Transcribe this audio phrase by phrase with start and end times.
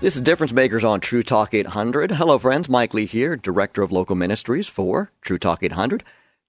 [0.00, 2.12] This is Difference Makers on True Talk 800.
[2.12, 2.68] Hello, friends.
[2.68, 6.04] Mike Lee here, Director of Local Ministries for True Talk 800,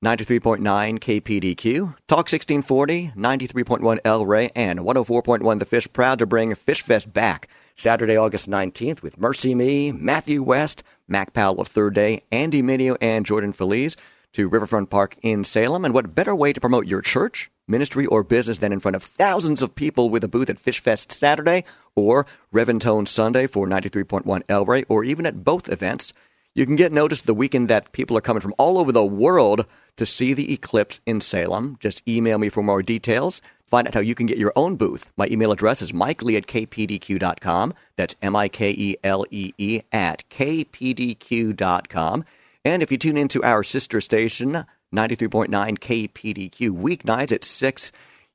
[0.06, 0.60] 93.9
[1.00, 5.92] KPDQ, Talk 1640, 93.1 El and 104.1 The Fish.
[5.92, 11.60] Proud to bring Fish Fest back Saturday, August 19th with MercyMe, Matthew West, Mac Powell
[11.60, 13.98] of Third Day, Andy Mineo, and Jordan Feliz
[14.34, 15.86] to Riverfront Park in Salem.
[15.86, 19.04] And what better way to promote your church, ministry, or business than in front of
[19.04, 21.64] thousands of people with a booth at Fish Fest Saturday
[21.96, 26.14] or Reventone Sunday for 93.1 El Rey, or even at both events?
[26.56, 29.66] You can get notice the weekend that people are coming from all over the world
[29.98, 31.78] to see the eclipse in Salem.
[31.80, 33.42] Just email me for more details.
[33.68, 35.12] Find out how you can get your own booth.
[35.16, 37.74] My email address is mikelee at kpdq.com.
[37.96, 42.26] That's M I K E L E E at kpdq.com.
[42.66, 47.92] And if you tune into our sister station, 93.9 KPDQ, weeknights at 6,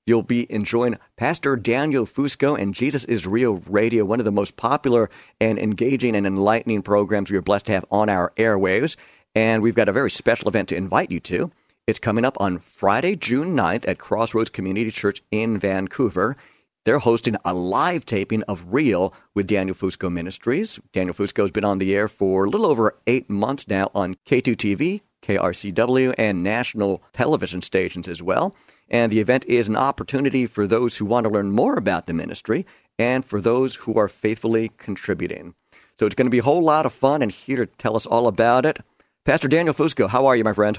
[0.07, 4.57] you'll be enjoying Pastor Daniel Fusco and Jesus is Real Radio, one of the most
[4.57, 5.11] popular
[5.41, 8.97] and engaging and enlightening programs we are blessed to have on our airwaves.
[9.35, 11.51] And we've got a very special event to invite you to.
[11.87, 16.37] It's coming up on Friday, June 9th at Crossroads Community Church in Vancouver.
[16.85, 20.79] They're hosting a live taping of Real with Daniel Fusco Ministries.
[20.93, 24.17] Daniel Fusco has been on the air for a little over eight months now on
[24.27, 28.55] K2TV, KRCW, and national television stations as well.
[28.89, 32.13] And the event is an opportunity for those who want to learn more about the
[32.13, 32.67] ministry
[32.99, 35.55] and for those who are faithfully contributing.
[35.99, 38.07] So it's going to be a whole lot of fun, and here to tell us
[38.07, 38.79] all about it,
[39.25, 40.09] Pastor Daniel Fusco.
[40.09, 40.79] How are you, my friend?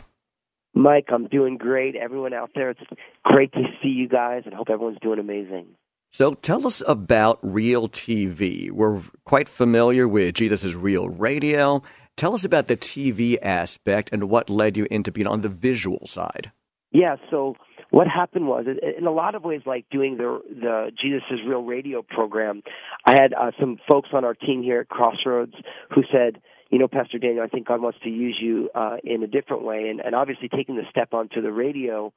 [0.74, 1.96] Mike, I'm doing great.
[1.96, 2.82] Everyone out there, it's
[3.24, 5.68] great to see you guys and hope everyone's doing amazing.
[6.12, 8.72] So tell us about Real TV.
[8.72, 11.82] We're quite familiar with Jesus is Real Radio.
[12.18, 16.06] Tell us about the TV aspect and what led you into being on the visual
[16.06, 16.52] side.
[16.92, 17.56] Yeah, so
[17.92, 18.66] what happened was,
[18.98, 22.64] in a lot of ways, like doing the the Jesus is Real radio program,
[23.06, 25.56] I had uh, some folks on our team here at Crossroads
[25.94, 29.22] who said, you know, Pastor Daniel, I think God wants to use you uh, in
[29.24, 32.12] a different way, and, and obviously taking the step onto the radio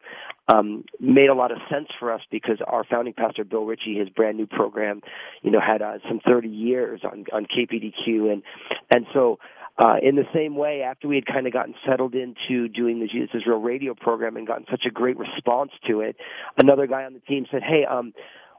[0.49, 4.09] um, made a lot of sense for us because our founding pastor Bill Ritchie, his
[4.09, 5.03] brand new program,
[5.43, 8.43] you know, had uh, some 30 years on on KPDQ, and
[8.91, 9.39] and so
[9.79, 13.07] uh, in the same way, after we had kind of gotten settled into doing the
[13.07, 16.17] Jesus is Real radio program and gotten such a great response to it,
[16.57, 18.13] another guy on the team said, "Hey, um,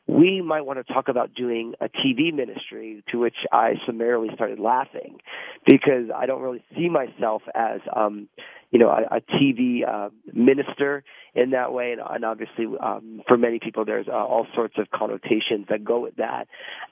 [0.07, 4.59] we might want to talk about doing a TV ministry." To which I summarily started
[4.59, 5.19] laughing
[5.65, 8.29] because I don't really see myself as, um,
[8.71, 11.03] you know, a, a TV uh, minister
[11.33, 14.89] in that way, and, and obviously, um, for many people, there's uh, all sorts of
[14.91, 16.47] connotations that go with that.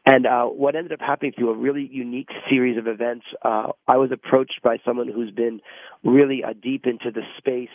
[0.05, 3.97] And uh, what ended up happening through a really unique series of events, uh, I
[3.97, 5.61] was approached by someone who's been
[6.03, 7.69] really uh, deep into the space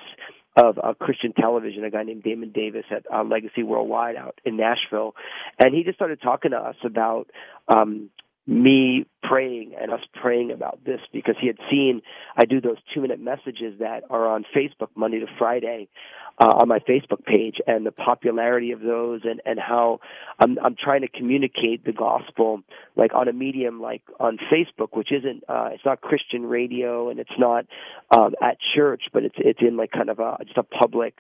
[0.57, 4.57] of uh, Christian television, a guy named Damon Davis at uh, Legacy Worldwide out in
[4.57, 5.15] Nashville,
[5.59, 7.29] and he just started talking to us about
[7.69, 8.11] um,
[8.47, 12.03] me praying and us praying about this because he had seen
[12.37, 15.89] I do those two minute messages that are on Facebook Monday to Friday
[16.41, 20.01] uh, on my Facebook page and the popularity of those and and how
[20.41, 22.63] I'm I'm trying to communicate the gospel
[22.97, 27.21] like on a medium like on Facebook which isn't uh it's not Christian radio and
[27.21, 27.67] it's not
[28.11, 31.15] um at church but it's it's in like kind of a just a public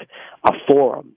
[0.44, 1.14] a forum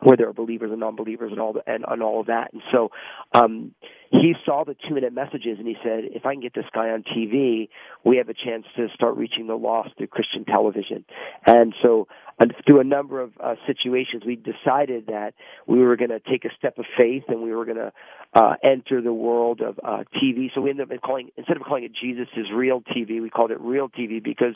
[0.00, 2.52] where there are believers and non-believers and all the, and, and all of that.
[2.52, 2.90] And so
[3.34, 3.74] um,
[4.10, 7.02] he saw the two-minute messages and he said, if I can get this guy on
[7.02, 7.68] TV,
[8.04, 11.04] we have a chance to start reaching the lost through Christian television.
[11.46, 12.06] And so
[12.40, 15.34] and through a number of uh, situations, we decided that
[15.66, 17.92] we were going to take a step of faith and we were going to
[18.34, 20.48] uh, enter the world of uh, TV.
[20.54, 23.50] So we ended up calling instead of calling it Jesus is Real TV, we called
[23.50, 24.54] it Real TV because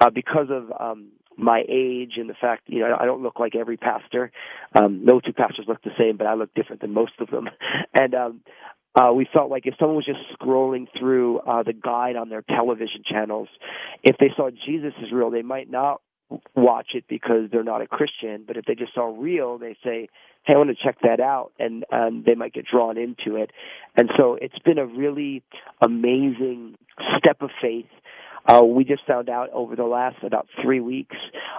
[0.00, 3.54] uh, because of um, my age and the fact you know I don't look like
[3.54, 4.32] every pastor.
[4.74, 7.48] Um, no two pastors look the same, but I look different than most of them.
[7.94, 8.40] And um,
[8.94, 12.42] uh, we felt like if someone was just scrolling through uh, the guide on their
[12.42, 13.48] television channels,
[14.02, 16.00] if they saw Jesus is real, they might not
[16.54, 18.44] watch it because they're not a Christian.
[18.46, 20.08] But if they just saw real, they say,
[20.44, 23.50] "Hey, I want to check that out," and um, they might get drawn into it.
[23.96, 25.42] And so it's been a really
[25.80, 26.76] amazing
[27.18, 27.86] step of faith
[28.48, 31.16] Uh, we just found out over the last about three weeks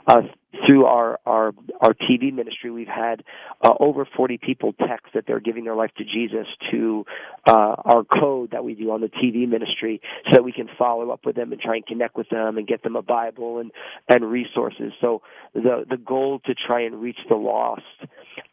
[0.08, 0.22] uh,
[0.66, 3.24] through our, our our TV ministry, we've had
[3.64, 7.06] uh, over 40 people text that they're giving their life to Jesus to
[7.48, 11.12] uh, our code that we do on the TV ministry, so that we can follow
[11.12, 13.72] up with them and try and connect with them and get them a Bible and
[14.08, 14.92] and resources.
[15.00, 15.22] So
[15.54, 17.84] the the goal to try and reach the lost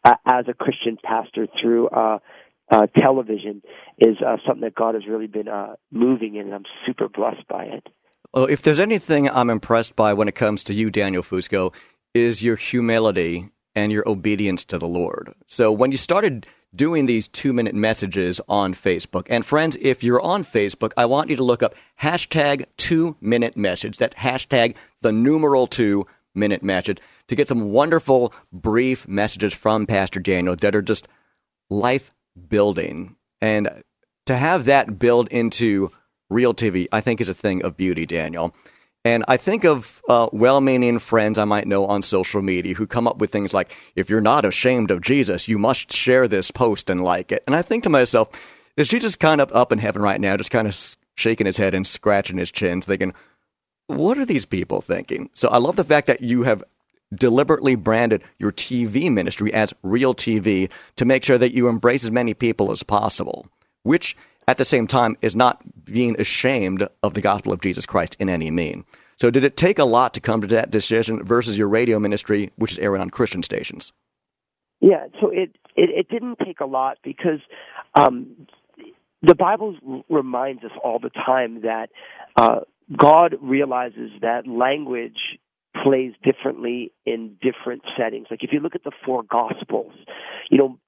[0.05, 2.19] uh, as a Christian pastor through uh,
[2.69, 3.63] uh, television
[3.97, 7.47] is uh, something that God has really been uh, moving in, and I'm super blessed
[7.47, 7.87] by it.
[8.33, 11.73] Well, if there's anything I'm impressed by when it comes to you, Daniel Fusco,
[12.13, 15.33] is your humility and your obedience to the Lord.
[15.45, 20.21] So when you started doing these two minute messages on Facebook, and friends, if you're
[20.21, 23.97] on Facebook, I want you to look up hashtag two minute message.
[23.97, 30.19] That hashtag the numeral two minute message to get some wonderful brief messages from Pastor
[30.19, 31.07] Daniel that are just
[31.69, 32.13] life
[32.49, 33.15] building.
[33.41, 33.83] And
[34.25, 35.91] to have that build into
[36.29, 38.53] real TV, I think is a thing of beauty, Daniel.
[39.05, 42.85] And I think of uh, well meaning friends I might know on social media who
[42.85, 46.51] come up with things like, if you're not ashamed of Jesus, you must share this
[46.51, 47.43] post and like it.
[47.47, 48.29] And I think to myself,
[48.75, 51.73] is Jesus kind of up in heaven right now, just kind of shaking his head
[51.73, 53.13] and scratching his chin, thinking,
[53.87, 55.29] what are these people thinking?
[55.33, 56.63] So I love the fact that you have
[57.13, 62.11] deliberately branded your TV ministry as real TV to make sure that you embrace as
[62.11, 63.47] many people as possible,
[63.83, 68.15] which at the same time is not being ashamed of the gospel of Jesus Christ
[68.19, 68.85] in any mean.
[69.19, 72.51] So, did it take a lot to come to that decision versus your radio ministry,
[72.55, 73.91] which is airing on Christian stations?
[74.79, 77.39] Yeah, so it it, it didn't take a lot because
[77.95, 78.47] um,
[79.21, 81.89] the Bible reminds us all the time that
[82.35, 82.59] uh,
[82.95, 85.39] God realizes that language
[85.83, 88.27] plays differently in different settings.
[88.29, 89.93] Like if you look at the four Gospels,
[90.49, 90.79] you know,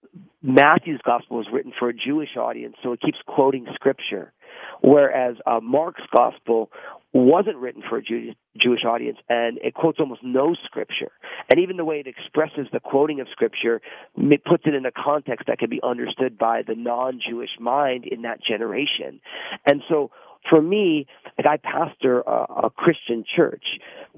[0.42, 4.34] Matthew's gospel was written for a Jewish audience, so it keeps quoting scripture.
[4.82, 6.72] Whereas uh, Mark's gospel
[7.12, 11.12] wasn't written for a Jew- Jewish audience, and it quotes almost no scripture.
[11.50, 13.82] And even the way it expresses the quoting of scripture
[14.16, 18.22] it puts it in a context that can be understood by the non-Jewish mind in
[18.22, 19.20] that generation.
[19.66, 20.12] And so
[20.50, 21.08] for me,
[21.38, 23.64] like I pastor a, a Christian church,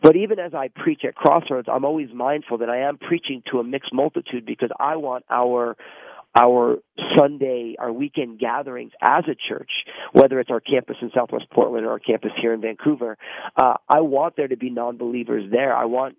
[0.02, 3.60] but even as I preach at Crossroads, I'm always mindful that I am preaching to
[3.60, 5.78] a mixed multitude because I want our
[6.34, 6.78] our
[7.18, 9.70] Sunday, our weekend gatherings as a church,
[10.14, 13.18] whether it's our campus in Southwest Portland or our campus here in Vancouver,
[13.58, 15.76] uh, I want there to be non-believers there.
[15.76, 16.16] I want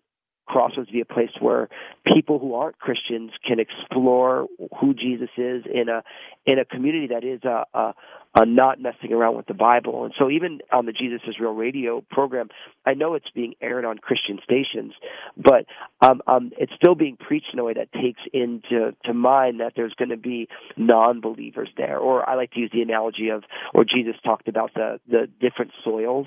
[0.46, 1.68] Crossroads be a place where
[2.04, 4.46] people who aren't Christians can explore
[4.80, 6.02] who Jesus is in a
[6.44, 7.94] in a community that is a, a,
[8.34, 10.04] a not messing around with the Bible.
[10.04, 12.48] And so even on the Jesus is Real radio program,
[12.84, 14.94] I know it's being aired on Christian stations,
[15.36, 15.66] but
[16.00, 19.74] um, um, it's still being preached in a way that takes into to mind that
[19.76, 21.98] there's going to be non-believers there.
[21.98, 23.44] Or I like to use the analogy of,
[23.74, 26.26] or Jesus talked about the the different soils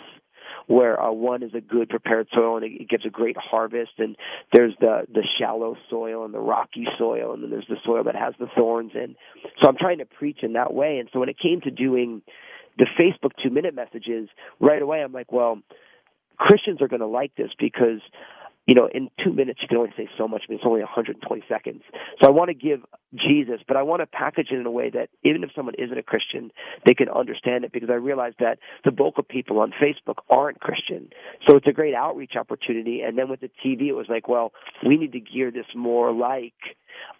[0.67, 4.15] where uh, one is a good prepared soil and it gives a great harvest, and
[4.53, 8.15] there's the the shallow soil and the rocky soil, and then there's the soil that
[8.15, 9.15] has the thorns in.
[9.61, 12.21] So I'm trying to preach in that way, and so when it came to doing
[12.77, 14.29] the Facebook two minute messages,
[14.59, 15.61] right away I'm like, well,
[16.37, 18.01] Christians are going to like this because
[18.65, 20.43] you know, in two minutes you can only say so much.
[20.49, 21.83] Mean, it's only 120 seconds.
[22.19, 22.81] So I want to give
[23.17, 25.97] Jesus, but I want to package it in a way that even if someone isn't
[25.97, 26.51] a Christian,
[26.85, 30.59] they can understand it because I realize that the bulk of people on Facebook aren't
[30.59, 31.09] Christian.
[31.47, 33.01] So it's a great outreach opportunity.
[33.01, 34.53] And then with the TV, it was like, well,
[34.85, 36.53] we need to gear this more like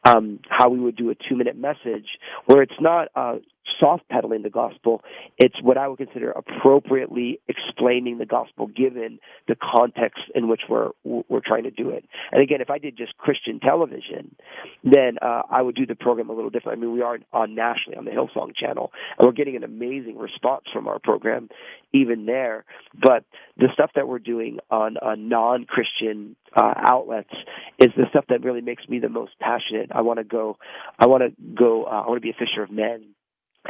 [0.04, 2.08] um, how we would do a two minute message
[2.46, 3.36] where it's not uh,
[3.80, 5.02] soft pedaling the gospel.
[5.38, 10.92] It's what I would consider appropriately explaining the gospel given the context in which we're
[11.04, 12.06] we're trying to do it.
[12.32, 14.36] And again, if I did just Christian television,
[14.84, 16.78] then uh, I would do the program a little different.
[16.78, 20.18] I mean, we are on nationally on the Hillsong channel, and we're getting an amazing
[20.18, 21.50] response from our program
[21.94, 22.66] even there.
[22.94, 23.24] But
[23.58, 27.34] the stuff that we're doing on, on non-Christian uh, outlets
[27.80, 29.92] is the stuff that really makes me the most passionate.
[29.94, 30.58] I want to go.
[31.00, 31.86] I want to go.
[31.86, 33.16] Uh, I want to be a fisher of men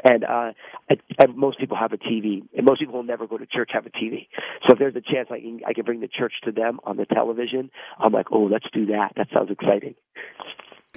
[0.03, 0.51] and uh
[0.89, 3.71] I, I, most people have a TV, and most people will never go to church
[3.73, 4.27] have a TV.
[4.67, 6.97] So if there's a chance I can I can bring the church to them on
[6.97, 9.13] the television, I'm like, oh, let's do that.
[9.15, 9.95] That sounds exciting.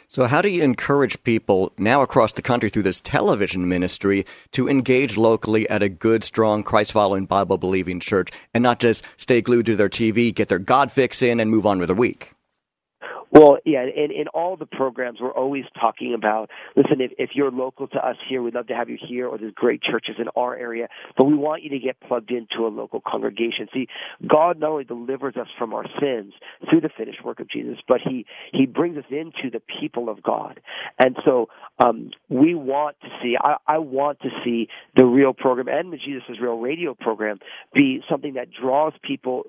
[0.07, 4.69] So, how do you encourage people now across the country through this television ministry to
[4.69, 9.41] engage locally at a good, strong, Christ following, Bible believing church and not just stay
[9.41, 12.35] glued to their TV, get their God fix in, and move on with their week?
[13.31, 17.51] Well, yeah, and in all the programs, we're always talking about, listen, if, if you're
[17.51, 20.29] local to us here, we'd love to have you here, or there's great churches in
[20.37, 23.69] our area, but we want you to get plugged into a local congregation.
[23.73, 23.89] See,
[24.27, 26.33] God not only delivers us from our sins
[26.71, 30.23] through the finished work of Jesus, but He, He brings us into the people of
[30.23, 30.61] God.
[30.99, 35.69] And so, um, we want to see, I, I want to see the real program
[35.69, 37.39] and the Jesus is Real radio program
[37.75, 39.45] be something that draws people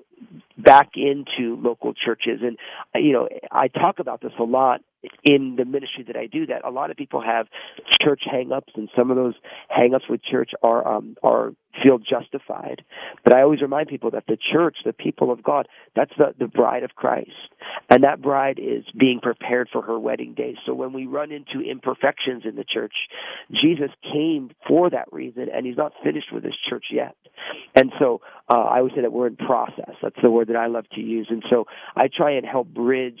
[0.58, 2.40] back into local churches.
[2.42, 2.58] And,
[2.94, 4.80] you know, I talk about this a lot
[5.24, 7.46] in the ministry that I do that a lot of people have
[8.02, 9.34] church hangups and some of those
[9.70, 12.84] hangups with church are um are feel justified.
[13.24, 16.46] But I always remind people that the church, the people of God, that's the, the
[16.46, 17.30] bride of Christ.
[17.88, 20.56] And that bride is being prepared for her wedding day.
[20.66, 22.94] So when we run into imperfections in the church,
[23.50, 27.16] Jesus came for that reason and he's not finished with his church yet.
[27.74, 29.94] And so uh, I always say that we're in process.
[30.02, 31.28] That's the word that I love to use.
[31.30, 33.20] And so I try and help bridge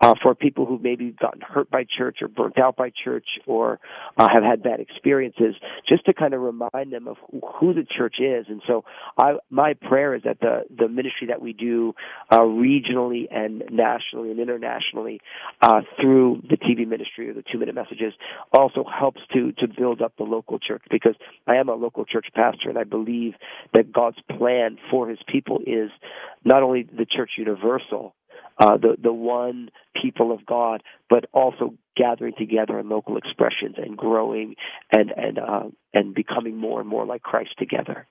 [0.00, 3.80] uh, for people who've maybe gotten hurt by church or burnt out by church or
[4.16, 5.56] uh, have had bad experiences,
[5.88, 7.16] just to kind of remind them of
[7.58, 8.46] who the church is.
[8.48, 8.84] And so,
[9.16, 11.94] I, my prayer is that the the ministry that we do
[12.30, 15.20] uh, regionally and nationally and internationally
[15.60, 18.12] uh, through the TV ministry or the two minute messages
[18.52, 21.14] also helps to to build up the local church because
[21.46, 23.34] I am a local church pastor and I believe
[23.74, 25.90] that God's plan for His people is
[26.44, 28.14] not only the church universal
[28.58, 33.96] uh, the the one people of God, but also gathering together in local expressions and
[33.96, 34.54] growing
[34.92, 38.06] and and uh, and becoming more and more like Christ together.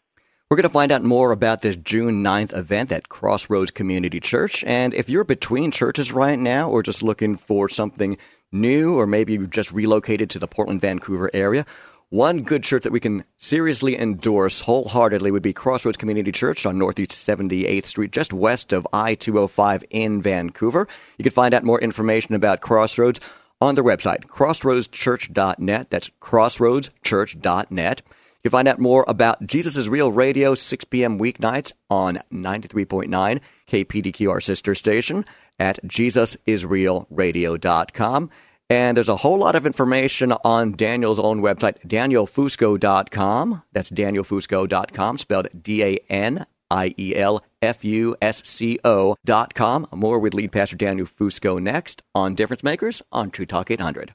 [0.50, 4.63] We're going to find out more about this June 9th event at Crossroads Community Church.
[4.63, 8.18] And if you're between churches right now or just looking for something
[8.50, 11.66] new, or maybe you've just relocated to the Portland, Vancouver area,
[12.10, 16.78] one good church that we can seriously endorse wholeheartedly would be Crossroads Community Church on
[16.78, 20.88] Northeast 78th Street, just west of I 205 in Vancouver.
[21.18, 23.20] You can find out more information about Crossroads
[23.60, 25.90] on their website, crossroadschurch.net.
[25.90, 28.02] That's crossroadschurch.net.
[28.06, 31.20] You can find out more about Jesus is Real Radio, 6 p.m.
[31.20, 35.26] weeknights on 93.9 KPDQ, our sister station,
[35.60, 38.30] at jesusisrealradio.com.
[38.69, 43.63] And there's a whole lot of information on Daniel's own website, danielfusco.com.
[43.71, 49.53] That's danielfusco.com, spelled D A N I E L F U S C O dot
[49.53, 49.88] com.
[49.93, 54.13] More with lead pastor Daniel Fusco next on Difference Makers on True Talk 800.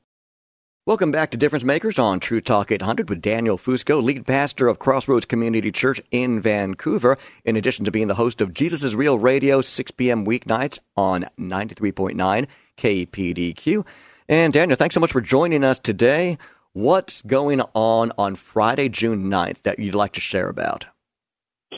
[0.84, 4.80] Welcome back to Difference Makers on True Talk 800 with Daniel Fusco, lead pastor of
[4.80, 9.16] Crossroads Community Church in Vancouver, in addition to being the host of Jesus is Real
[9.16, 10.26] Radio, 6 p.m.
[10.26, 13.86] weeknights on 93.9 KPDQ.
[14.32, 16.38] And Daniel, thanks so much for joining us today.
[16.72, 20.86] What's going on on Friday, June 9th that you'd like to share about?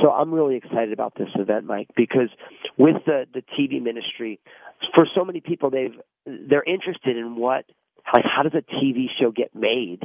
[0.01, 2.29] So I'm really excited about this event, Mike, because
[2.79, 4.39] with the, the TV ministry,
[4.95, 5.97] for so many people, they've
[6.27, 7.65] they're interested in what
[8.13, 10.05] like how does a TV show get made?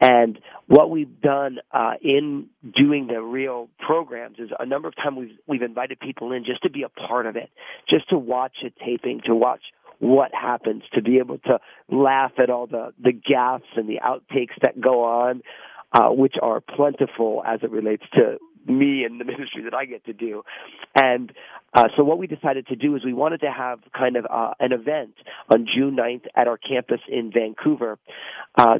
[0.00, 5.16] And what we've done uh, in doing the real programs is a number of times
[5.16, 7.50] we've we've invited people in just to be a part of it,
[7.88, 9.62] just to watch a taping, to watch
[10.04, 11.58] what happens, to be able to
[11.90, 15.42] laugh at all the the gaffes and the outtakes that go on,
[15.92, 20.04] uh, which are plentiful as it relates to me and the ministry that I get
[20.06, 20.42] to do.
[20.94, 21.32] And
[21.74, 24.52] uh, so what we decided to do is we wanted to have kind of uh,
[24.60, 25.14] an event
[25.52, 27.98] on June 9th at our campus in Vancouver
[28.56, 28.78] uh,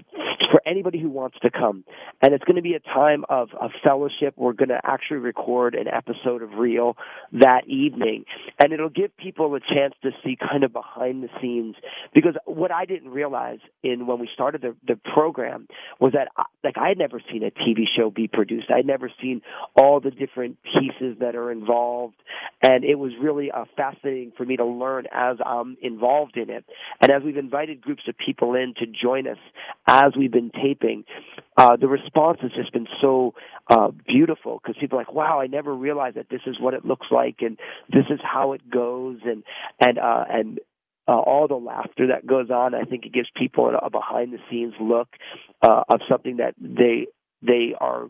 [0.53, 1.85] for anybody who wants to come.
[2.23, 4.35] And it's going to be a time of, of fellowship.
[4.37, 6.97] We're going to actually record an episode of Real
[7.33, 8.25] that evening.
[8.61, 11.75] And it'll give people a chance to see kind of behind the scenes.
[12.15, 15.67] Because what I didn't realize in when we started the, the program
[15.99, 18.71] was that, uh, like, I had never seen a TV show be produced.
[18.71, 19.43] I'd never seen
[19.77, 22.15] all the different pieces that are involved.
[22.63, 26.65] And it was really uh, fascinating for me to learn as I'm involved in it.
[27.01, 29.39] And as we've invited groups of people in to join us
[29.87, 31.05] as we've been taping,
[31.57, 33.35] uh, the response has just been so
[33.69, 36.85] uh, beautiful because people are like, wow, I never realized that this is what it
[36.85, 37.59] looks like and
[37.91, 39.19] this is how it goes.
[39.25, 39.43] And,
[39.81, 40.61] and, uh, and,
[41.07, 42.75] uh, all the laughter that goes on.
[42.75, 45.09] I think it gives people a, a behind the scenes look
[45.61, 47.09] uh, of something that they
[47.47, 48.09] they are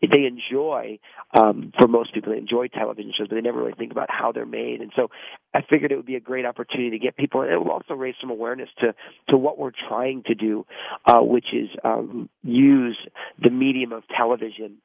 [0.00, 0.98] they enjoy
[1.34, 4.32] um, for most people they enjoy television shows but they never really think about how
[4.32, 4.80] they're made.
[4.80, 5.10] And so
[5.54, 7.94] i figured it would be a great opportunity to get people and it will also
[7.94, 8.94] raise some awareness to
[9.28, 10.66] to what we're trying to do
[11.06, 12.98] uh, which is um, use
[13.42, 14.78] the medium of television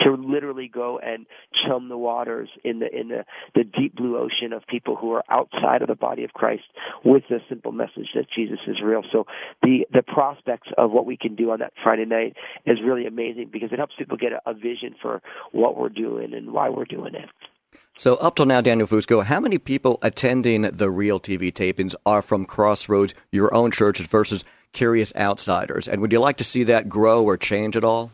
[0.00, 1.26] to literally go and
[1.66, 5.24] chum the waters in the in the, the deep blue ocean of people who are
[5.30, 6.64] outside of the body of Christ
[7.04, 9.02] with the simple message that Jesus is real.
[9.10, 9.26] So
[9.62, 13.50] the the prospects of what we can do on that Friday night is really amazing
[13.52, 16.84] because it helps people get a, a vision for what we're doing and why we're
[16.84, 17.28] doing it.
[17.96, 22.22] So, up till now, Daniel Fusco, how many people attending the real TV tapings are
[22.22, 25.88] from Crossroads, your own church, versus curious outsiders?
[25.88, 28.12] And would you like to see that grow or change at all?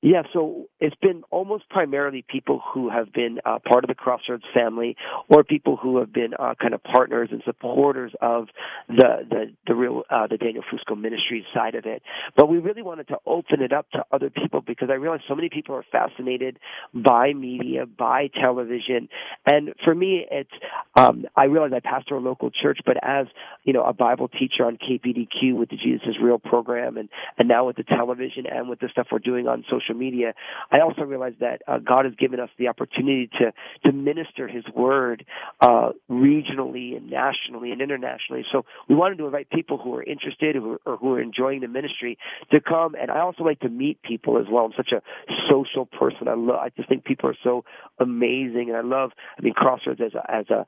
[0.00, 4.44] Yeah, so it's been almost primarily people who have been uh, part of the Crossroads
[4.52, 4.96] family,
[5.30, 8.48] or people who have been uh, kind of partners and supporters of
[8.88, 12.02] the the the real uh, the Daniel Fusco Ministries side of it.
[12.36, 15.34] But we really wanted to open it up to other people because I realized so
[15.34, 16.58] many people are fascinated
[16.92, 19.08] by media, by television,
[19.46, 20.50] and for me, it's
[20.96, 23.26] um, I realize I pastor a local church, but as
[23.62, 27.48] you know, a Bible teacher on KPDQ with the Jesus is Real program, and and
[27.48, 30.34] now with the television and with the stuff we're doing on social media,
[30.74, 33.52] I also realized that uh, God has given us the opportunity to
[33.84, 35.24] to minister His word
[35.60, 38.44] uh, regionally and nationally and internationally.
[38.50, 41.68] So we wanted to invite people who are interested or, or who are enjoying the
[41.68, 42.18] ministry
[42.50, 42.96] to come.
[43.00, 44.64] And I also like to meet people as well.
[44.64, 45.00] I'm such a
[45.48, 46.26] social person.
[46.26, 46.56] I love.
[46.56, 47.64] I just think people are so
[48.00, 49.12] amazing, and I love.
[49.38, 50.66] I mean, Crossroads as a as a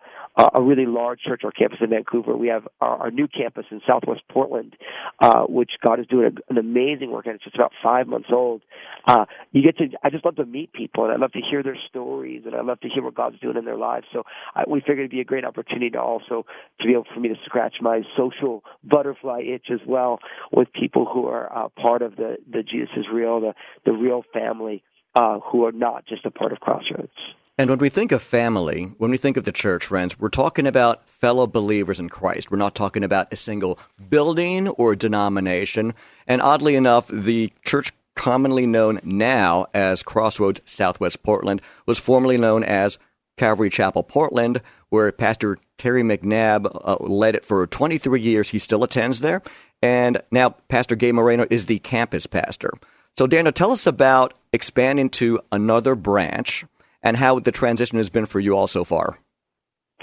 [0.55, 2.37] a really large church or campus in Vancouver.
[2.37, 4.77] We have our, our new campus in Southwest Portland,
[5.21, 8.29] uh, which God is doing a, an amazing work, and it's just about five months
[8.31, 8.63] old.
[9.07, 11.63] Uh, you get to, I just love to meet people and I love to hear
[11.63, 14.07] their stories and I love to hear what God's doing in their lives.
[14.13, 14.25] So
[14.55, 16.47] I, we figured it'd be a great opportunity to also,
[16.81, 20.19] to be able for me to scratch my social butterfly itch as well
[20.53, 24.23] with people who are uh, part of the, the Jesus is real, the, the real
[24.33, 24.83] family,
[25.15, 27.11] uh, who are not just a part of Crossroads.
[27.59, 30.67] And when we think of family, when we think of the church, friends, we're talking
[30.67, 32.51] about fellow believers in Christ.
[32.51, 33.79] We're not talking about a single
[34.11, 35.95] building or denomination.
[36.27, 42.65] And oddly enough, the church commonly known now as Crossroads Southwest Portland, was formerly known
[42.65, 42.99] as
[43.37, 48.51] Calvary Chapel Portland, where Pastor Terry McNabb uh, led it for 23 years.
[48.51, 49.43] He still attends there.
[49.83, 52.73] And now Pastor Gabe Moreno is the campus pastor.
[53.19, 56.65] So, Daniel, tell us about expanding to another branch
[57.03, 59.19] and how the transition has been for you all so far.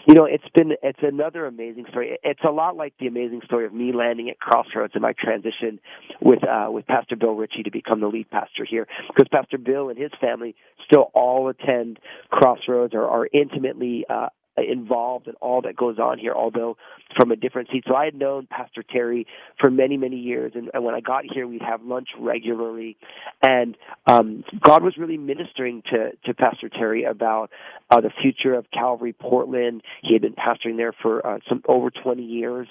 [0.05, 2.17] You know, it's been it's another amazing story.
[2.23, 5.79] It's a lot like the amazing story of me landing at Crossroads and my transition
[6.21, 8.85] with uh, with Pastor Bill Ritchie to become the lead pastor here.
[9.07, 10.55] Because Pastor Bill and his family
[10.85, 16.33] still all attend Crossroads or are intimately uh, involved in all that goes on here,
[16.33, 16.77] although
[17.15, 17.83] from a different seat.
[17.87, 19.25] So I had known Pastor Terry
[19.59, 22.97] for many, many years, and, and when I got here, we'd have lunch regularly,
[23.41, 23.75] and
[24.07, 27.49] um, God was really ministering to to Pastor Terry about
[27.89, 29.81] uh, the future of Calvary Portland.
[30.01, 32.67] He had been pastoring there for uh, some over 20 years,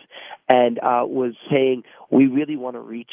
[0.48, 3.12] and uh, was saying we really want to reach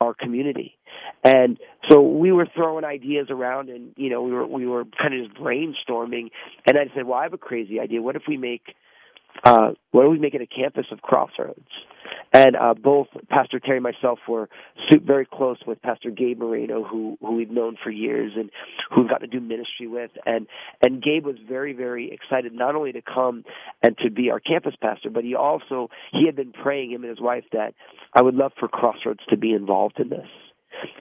[0.00, 0.76] our community.
[1.24, 5.14] And so we were throwing ideas around and, you know, we were, we were kind
[5.14, 6.30] of just brainstorming.
[6.66, 8.02] And I said, well, I have a crazy idea.
[8.02, 8.74] What if we make,
[9.44, 11.68] uh, if we make it a campus of crossroads?
[12.32, 14.48] And uh, both Pastor Terry and myself were
[15.04, 18.50] very close with Pastor Gabe Moreno, who who we've known for years and
[18.90, 20.10] who we've gotten to do ministry with.
[20.24, 20.46] And
[20.82, 23.44] and Gabe was very very excited not only to come
[23.82, 27.10] and to be our campus pastor, but he also he had been praying him and
[27.10, 27.74] his wife that
[28.12, 30.28] I would love for Crossroads to be involved in this.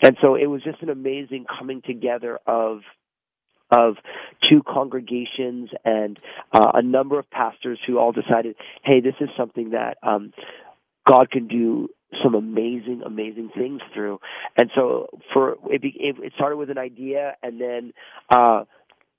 [0.02, 2.80] And so it was just an amazing coming together of
[3.71, 3.95] of
[4.49, 6.19] two congregations and
[6.54, 10.34] uh, a number of pastors who all decided, hey, this is something that um,
[11.08, 11.89] God can do
[12.23, 14.19] some amazing, amazing things through.
[14.58, 17.93] And so for it, it started with an idea, and then
[18.30, 18.63] uh,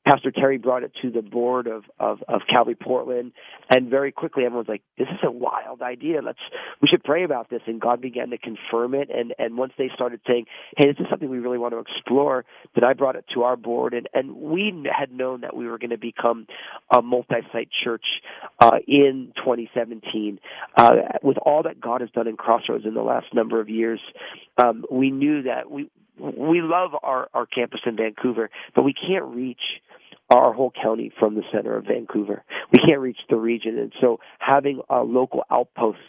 [0.06, 3.32] Pastor Terry brought it to the board of, of, of Calvary Portland,
[3.68, 6.22] and very quickly everyone's like, "This is a wild idea.
[6.22, 6.38] Let's
[6.80, 9.10] we should pray about this." And God began to confirm it.
[9.10, 12.44] And and once they started saying, "Hey, this is something we really want to explore,"
[12.74, 15.78] then I brought it to our board, and and we had known that we were
[15.78, 16.46] going to become
[16.94, 18.04] a multi-site church
[18.60, 20.38] uh, in 2017.
[20.76, 24.00] Uh, with all that God has done in Crossroads in the last number of years,
[24.56, 29.24] um, we knew that we we love our, our campus in Vancouver, but we can't
[29.24, 29.60] reach
[30.28, 32.42] our whole county from the center of Vancouver.
[32.72, 33.78] We can't reach the region.
[33.78, 36.02] And so having uh, local outposts,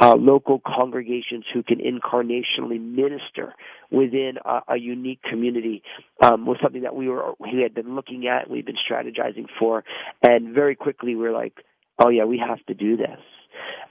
[0.00, 3.54] uh, local congregations who can incarnationally minister
[3.90, 5.82] within a, a unique community
[6.20, 9.84] um, was something that we were we had been looking at, we've been strategizing for,
[10.22, 11.54] and very quickly we're like,
[11.98, 13.20] oh yeah, we have to do this.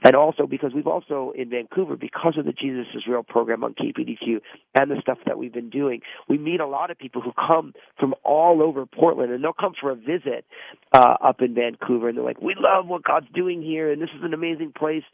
[0.02, 3.74] And also because we've also in Vancouver, because of the Jesus is Real program on
[3.74, 4.40] KPDQ
[4.74, 7.74] and the stuff that we've been doing, we meet a lot of people who come
[7.98, 10.44] from all over Portland and they'll come for a visit
[10.92, 14.10] uh, up in Vancouver and they're like, we love what God's doing here and this
[14.16, 15.04] is an amazing place.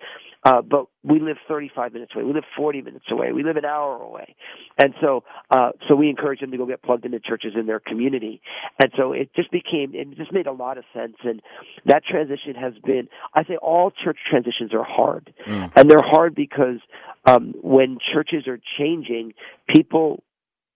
[0.44, 2.24] Uh, but we live 35 minutes away.
[2.24, 3.33] We live 40 minutes away.
[3.33, 4.37] We live an hour away.
[4.81, 7.81] And so, uh, so we encourage them to go get plugged into churches in their
[7.81, 8.40] community.
[8.79, 11.16] And so it just became, it just made a lot of sense.
[11.24, 11.42] And
[11.87, 15.33] that transition has been, I say all church transitions are hard.
[15.46, 15.72] Mm.
[15.74, 16.79] And they're hard because,
[17.27, 19.35] um, when churches are changing,
[19.68, 20.22] people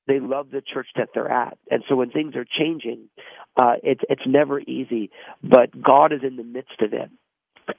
[0.09, 1.57] they love the church that they're at.
[1.71, 3.09] And so when things are changing,
[3.57, 5.11] uh, it's it's never easy,
[5.43, 7.11] but God is in the midst of it.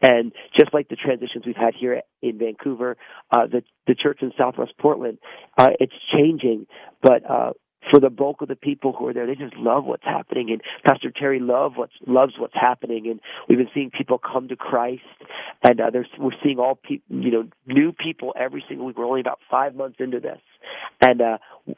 [0.04, 2.98] And just like the transitions we've had here in Vancouver,
[3.32, 5.18] uh, the the church in Southwest Portland,
[5.58, 6.68] uh, it's changing,
[7.02, 7.54] but uh,
[7.90, 10.52] for the bulk of the people who are there, they just love what's happening.
[10.52, 13.08] And Pastor Terry love what's, loves what's happening.
[13.08, 15.02] And we've been seeing people come to Christ.
[15.62, 18.98] And uh, we're seeing all people, you know, new people every single week.
[18.98, 20.40] We're only about five months into this.
[21.02, 21.38] And, uh,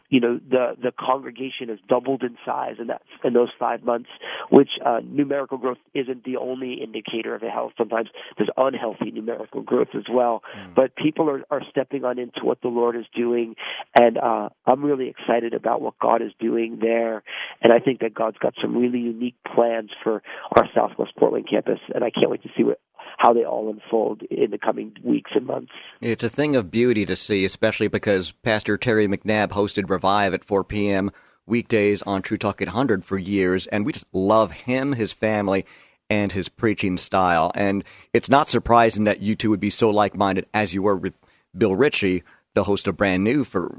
[0.10, 4.10] you know, the, the congregation has doubled in size in that, in those five months,
[4.50, 7.74] which, uh, numerical growth isn't the only indicator of a health.
[7.78, 10.42] Sometimes there's unhealthy numerical growth as well.
[10.58, 10.76] Mm.
[10.76, 13.56] But people are, are stepping on into what the Lord is doing.
[13.94, 17.24] And, uh, I'm really excited about what God is doing there.
[17.62, 20.24] And I think that God's got some really unique plans for
[20.56, 21.80] our Southwest Portland campus.
[21.94, 22.80] And I can't wait to see what,
[23.18, 25.72] how they all unfold in the coming weeks and months.
[26.02, 30.44] It's a thing of beauty to see, especially because Pastor Terry McNabb hosted Revive at
[30.44, 31.12] 4 p.m.
[31.46, 35.66] weekdays on True Talk 800 for years, and we just love him, his family,
[36.10, 37.52] and his preaching style.
[37.56, 40.96] And it's not surprising that you two would be so like minded as you were
[40.96, 41.14] with
[41.58, 43.76] Bill Ritchie, the host of Brand New for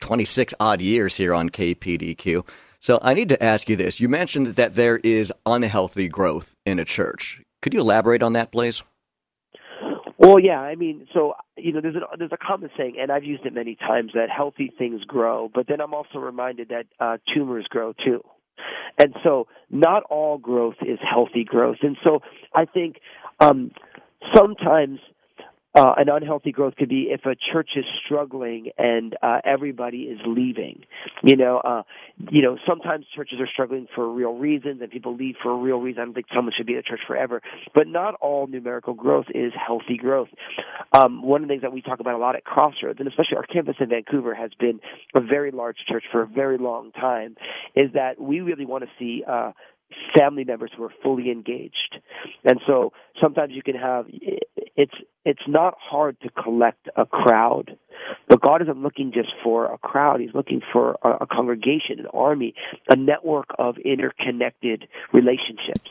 [0.00, 2.46] 26 odd years here on KPDQ.
[2.80, 4.00] So I need to ask you this.
[4.00, 7.40] You mentioned that there is unhealthy growth in a church.
[7.66, 8.84] Could you elaborate on that, please?
[10.18, 13.24] Well, yeah, I mean, so you know, there's a there's a common saying, and I've
[13.24, 17.16] used it many times that healthy things grow, but then I'm also reminded that uh,
[17.34, 18.22] tumors grow too,
[18.98, 22.20] and so not all growth is healthy growth, and so
[22.54, 23.00] I think
[23.40, 23.72] um,
[24.32, 25.00] sometimes
[25.76, 30.18] uh, an unhealthy growth could be if a church is struggling and uh, everybody is
[30.26, 30.84] leaving.
[31.22, 31.82] You know, uh,
[32.30, 35.78] you know, sometimes churches are struggling for real reasons, and people leave for a real
[35.78, 36.00] reason.
[36.00, 37.42] I don't think someone should be at a church forever,
[37.74, 40.28] but not all numerical growth is healthy growth.
[40.92, 43.36] Um, one of the things that we talk about a lot at Crossroads, and especially
[43.36, 44.80] our campus in Vancouver, has been
[45.14, 47.36] a very large church for a very long time,
[47.74, 49.52] is that we really want to see uh,
[50.16, 52.00] family members who are fully engaged.
[52.44, 54.06] And so sometimes you can have
[54.76, 57.76] it's it's not hard to collect a crowd.
[58.28, 60.20] But God isn't looking just for a crowd.
[60.20, 62.54] He's looking for a, a congregation, an army,
[62.88, 65.90] a network of interconnected relationships.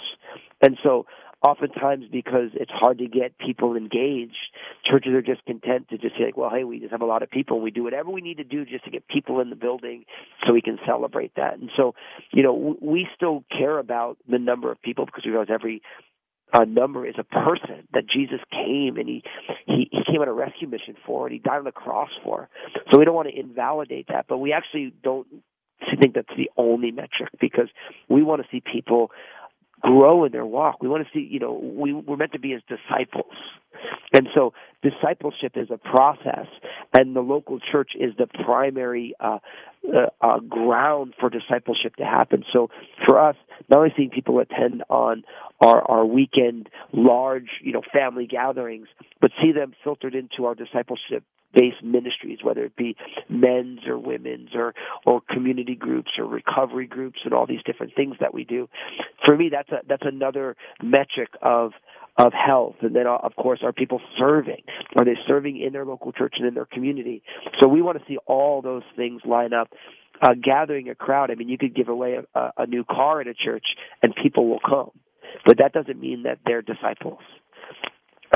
[0.62, 1.06] And so
[1.46, 4.38] oftentimes because it's hard to get people engaged,
[4.84, 7.22] churches are just content to just say, like, well, hey, we just have a lot
[7.22, 9.50] of people and we do whatever we need to do just to get people in
[9.50, 10.06] the building
[10.46, 11.60] so we can celebrate that.
[11.60, 11.94] And so,
[12.32, 15.82] you know, we still care about the number of people because we realize every
[16.54, 19.24] uh, number is a person that Jesus came and he,
[19.66, 22.50] he he came on a rescue mission for and he died on the cross for.
[22.92, 25.28] So we don't want to invalidate that, but we actually don't
[26.00, 27.70] think that's the only metric because
[28.10, 29.12] we want to see people
[29.82, 30.82] grow in their walk.
[30.82, 33.34] We want to see, you know, we, we're meant to be as disciples.
[34.14, 36.48] And so discipleship is a process,
[36.98, 39.40] and the local church is the primary uh,
[39.94, 42.44] uh, uh, ground for discipleship to happen.
[42.52, 42.70] So
[43.06, 43.36] for us,
[43.70, 45.24] not only seeing people attend on
[45.62, 48.88] our, our weekend large, you know, family gatherings,
[49.22, 52.96] but see them filtered into our discipleship based ministries, whether it be
[53.30, 54.74] men's or women's or,
[55.06, 58.68] or community groups or recovery groups and all these different things that we do.
[59.24, 61.72] For me, that's a, that's another metric of,
[62.18, 62.76] of health.
[62.82, 64.64] And then, of course, are people serving?
[64.96, 67.24] Are they serving in their local church and in their community?
[67.60, 69.70] So we want to see all those things line up.
[70.22, 73.28] Uh, gathering a crowd, I mean, you could give away a, a new car at
[73.28, 73.66] a church
[74.02, 74.92] and people will come.
[75.46, 77.20] But that doesn't mean that they're disciples.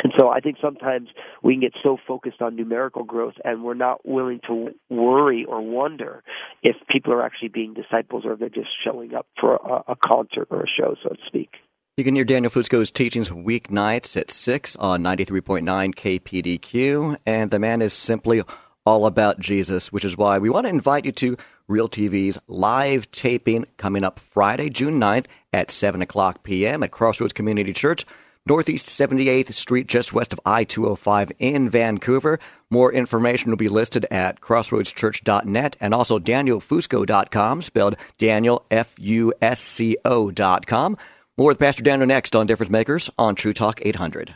[0.03, 1.09] And so I think sometimes
[1.41, 5.61] we can get so focused on numerical growth and we're not willing to worry or
[5.61, 6.23] wonder
[6.63, 9.95] if people are actually being disciples or if they're just showing up for a, a
[9.95, 11.51] concert or a show, so to speak.
[11.99, 17.81] You can hear Daniel Fusco's teachings weeknights at 6 on 93.9 KPDQ, and the man
[17.81, 18.41] is simply
[18.85, 21.35] all about Jesus, which is why we want to invite you to
[21.67, 26.83] Real TV's live taping coming up Friday, June 9th at 7 o'clock p.m.
[26.83, 28.05] at Crossroads Community Church.
[28.45, 32.39] Northeast 78th Street, just west of I 205 in Vancouver.
[32.69, 39.59] More information will be listed at crossroadschurch.net and also danielfusco.com, spelled Daniel, F U S
[39.59, 40.97] C O.com.
[41.39, 44.35] More with Pastor Daniel next on Difference Makers on True Talk 800.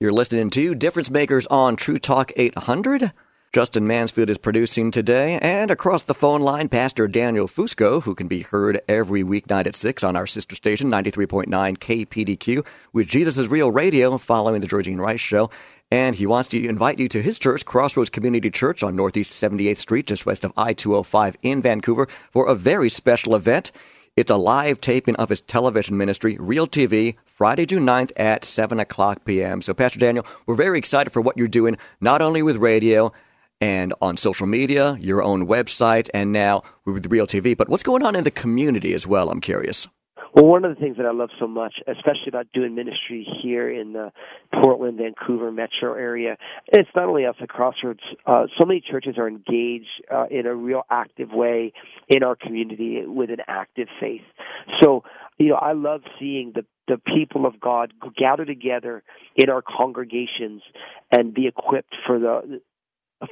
[0.00, 3.12] You're listening to Difference Makers on True Talk 800.
[3.52, 8.26] Justin Mansfield is producing today, and across the phone line, Pastor Daniel Fusco, who can
[8.26, 13.46] be heard every weeknight at 6 on our sister station, 93.9 KPDQ, with Jesus is
[13.46, 15.48] Real Radio, following the Georgene Rice Show.
[15.92, 19.78] And he wants to invite you to his church, Crossroads Community Church on Northeast 78th
[19.78, 23.70] Street, just west of I 205 in Vancouver, for a very special event.
[24.16, 28.80] It's a live taping of his television ministry, Real TV, Friday, June 9th at 7
[28.80, 29.60] o'clock p.m.
[29.60, 33.12] So, Pastor Daniel, we're very excited for what you're doing, not only with radio,
[33.60, 37.54] and on social media, your own website, and now with Real TV.
[37.54, 39.28] But what's going on in the community as well?
[39.28, 39.86] I'm curious.
[40.36, 43.70] Well, one of the things that I love so much, especially about doing ministry here
[43.70, 44.12] in the
[44.52, 48.00] Portland, Vancouver metro area, it's not only us at Crossroads.
[48.26, 51.72] Uh, so many churches are engaged uh, in a real active way
[52.08, 54.20] in our community with an active faith.
[54.82, 55.04] So,
[55.38, 59.02] you know, I love seeing the the people of God gather together
[59.34, 60.62] in our congregations
[61.10, 62.60] and be equipped for the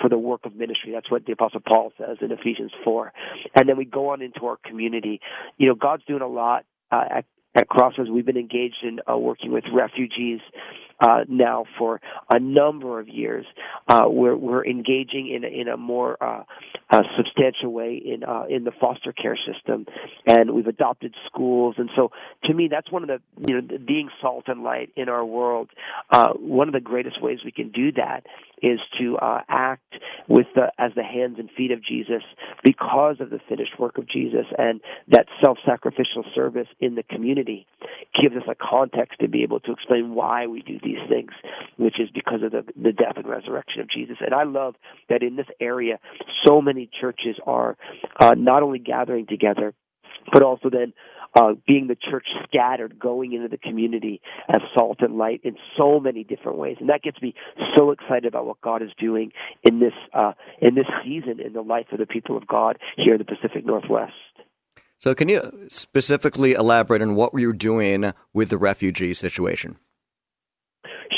[0.01, 0.93] for the work of ministry.
[0.93, 3.13] That's what the Apostle Paul says in Ephesians 4.
[3.55, 5.21] And then we go on into our community.
[5.59, 6.65] You know, God's doing a lot
[7.11, 10.41] at, at Crossroads, we've been engaged in uh, working with refugees
[11.01, 13.47] uh, now for a number of years.
[13.89, 16.45] Uh, we're, we're engaging in, in a more uh,
[16.91, 19.87] uh, substantial way in uh, in the foster care system,
[20.27, 21.75] and we've adopted schools.
[21.79, 22.11] And so,
[22.45, 25.71] to me, that's one of the you know being salt and light in our world.
[26.11, 28.25] Uh, one of the greatest ways we can do that
[28.65, 29.95] is to uh, act
[30.29, 32.23] with the as the hands and feet of Jesus
[32.63, 37.67] because of the finished work of Jesus and that self-sacrificial service in the community
[38.21, 41.33] gives us a context to be able to explain why we do these things,
[41.77, 44.17] which is because of the, the death and resurrection of Jesus.
[44.21, 44.75] And I love
[45.09, 45.99] that in this area,
[46.47, 47.77] so many churches are
[48.19, 49.75] uh, not only gathering together,
[50.33, 50.95] but also then
[51.35, 56.01] uh, being the church scattered, going into the community as salt and light in so
[56.01, 57.35] many different ways, and that gets me
[57.77, 61.63] so excited about what God is doing in this uh, in this season in the
[61.63, 64.13] life of the people of God here in the Pacific Northwest.
[64.99, 69.77] So, can you specifically elaborate on what you're doing with the refugee situation?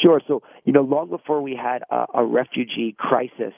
[0.02, 0.20] Sure.
[0.26, 3.54] So, you know, long before we had a, a refugee crisis,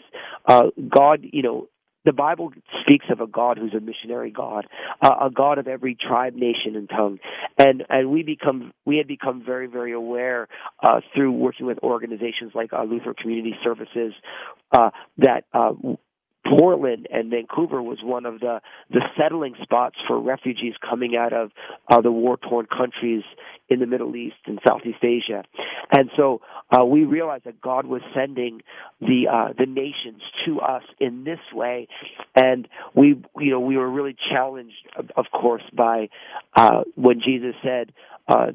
[0.47, 1.68] uh, God, you know,
[2.09, 4.66] the Bible speaks of a God who's a missionary God,
[5.03, 7.18] uh, a God of every tribe, nation, and tongue,
[7.59, 10.49] and and we become we had become very very aware
[10.83, 14.14] uh, through working with organizations like uh, Lutheran Community Services
[14.73, 15.73] uh, that uh,
[16.48, 21.50] Portland and Vancouver was one of the the settling spots for refugees coming out of
[21.88, 23.22] uh, the war torn countries
[23.68, 25.44] in the Middle East and Southeast Asia,
[25.92, 28.62] and so uh, we realized that God was sending
[29.00, 31.88] the uh, the nations to us in this way,
[32.34, 34.76] and we you know we were really challenged,
[35.16, 36.08] of, course, by
[36.54, 37.92] uh, when Jesus said.
[38.26, 38.48] Uh,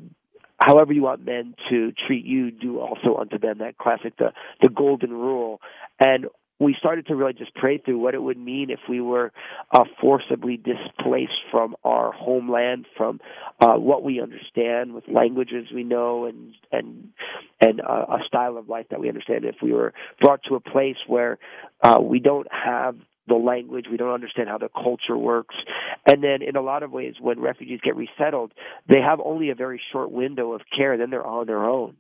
[0.60, 3.58] however you want men to treat you, do also unto them.
[3.58, 5.60] That classic, the the golden rule.
[6.00, 6.28] And
[6.64, 9.32] we started to really just pray through what it would mean if we were
[9.72, 13.20] uh, forcibly displaced from our homeland, from
[13.60, 17.10] uh, what we understand with languages we know and and
[17.62, 19.46] and uh, a style of life that we understand.
[19.46, 21.38] If we were brought to a place where
[21.82, 22.96] uh, we don't have
[23.28, 25.56] the language, we don't understand how the culture works.
[26.06, 28.52] And then in a lot of ways, when refugees get resettled,
[28.90, 31.96] they have only a very short window of care, then they're on their own.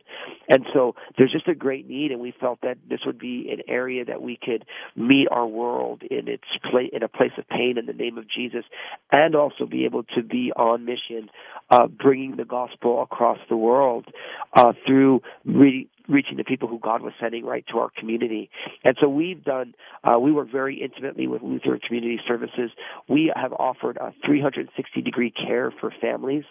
[0.50, 3.62] And so there's just a great need, and we felt that this would be an
[3.68, 7.78] area that we could meet our world in its place, in a place of pain
[7.78, 8.66] in the name of Jesus,
[9.12, 11.30] and also be able to be on mission,
[11.70, 14.06] uh, bringing the gospel across the world,
[14.54, 18.50] uh, through re- reaching the people who God was sending right to our community.
[18.84, 22.72] And so we've done, uh, we work very intimately with Lutheran Community Services.
[23.08, 26.44] We have offered a 360 degree care for families.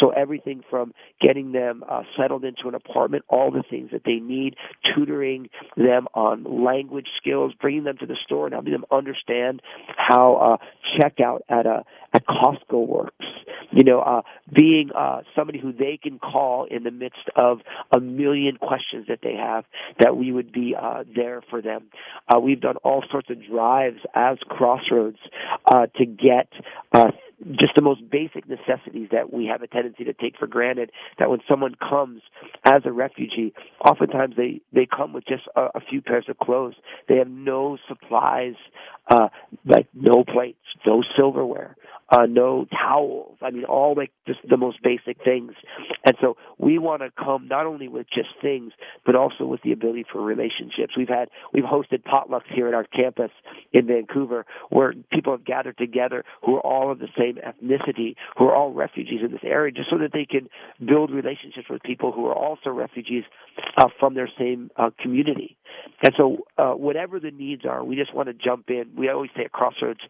[0.00, 4.16] So everything from getting them uh, settled into an apartment, all the things that they
[4.16, 4.56] need,
[4.94, 9.60] tutoring them on language skills, bringing them to the store and helping them understand
[9.96, 10.64] how uh,
[10.98, 13.26] checkout at a at Costco works.
[13.72, 14.22] You know, uh,
[14.54, 17.58] being uh, somebody who they can call in the midst of
[17.90, 19.64] a million questions that they have,
[20.00, 21.84] that we would be uh, there for them.
[22.28, 25.18] Uh, we've done all sorts of drives as Crossroads
[25.66, 26.48] uh, to get
[26.92, 27.10] uh,
[27.52, 30.90] just the most basic necessities that we have a tendency to take for granted.
[31.18, 32.22] That when someone comes
[32.64, 33.52] as a refugee,
[33.84, 36.74] oftentimes they they come with just a, a few pairs of clothes.
[37.08, 38.54] They have no supplies,
[39.08, 39.28] uh,
[39.64, 41.76] like no plates, no silverware,
[42.14, 43.38] uh, no towels.
[43.42, 45.52] I mean, all like just the most basic things.
[46.04, 48.72] And so we want to come not only with just things,
[49.04, 50.94] but also with the ability for relationships.
[50.96, 53.30] We've had we've hosted potlucks here at our campus
[53.72, 58.44] in Vancouver where people have gathered together who are all of the same ethnicity, who
[58.44, 60.48] are all refugees in this area, just so that they can
[60.86, 63.24] build relationships with people who are also refugees
[63.76, 65.56] uh, from their same uh, community.
[66.02, 68.90] And so, uh, whatever the needs are, we just want to jump in.
[68.96, 70.00] We always say at Crossroads,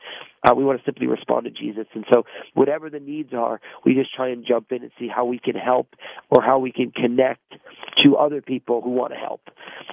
[0.42, 1.86] uh, we want to simply respond to Jesus.
[1.94, 5.24] And so, whatever the needs are, we just try and jump in and see how
[5.24, 5.94] we can help
[6.30, 7.42] or how we can connect
[8.04, 9.42] to other people who want to help.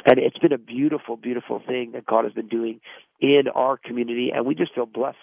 [0.05, 2.79] And it's been a beautiful, beautiful thing that God has been doing
[3.19, 5.17] in our community, and we just feel blessed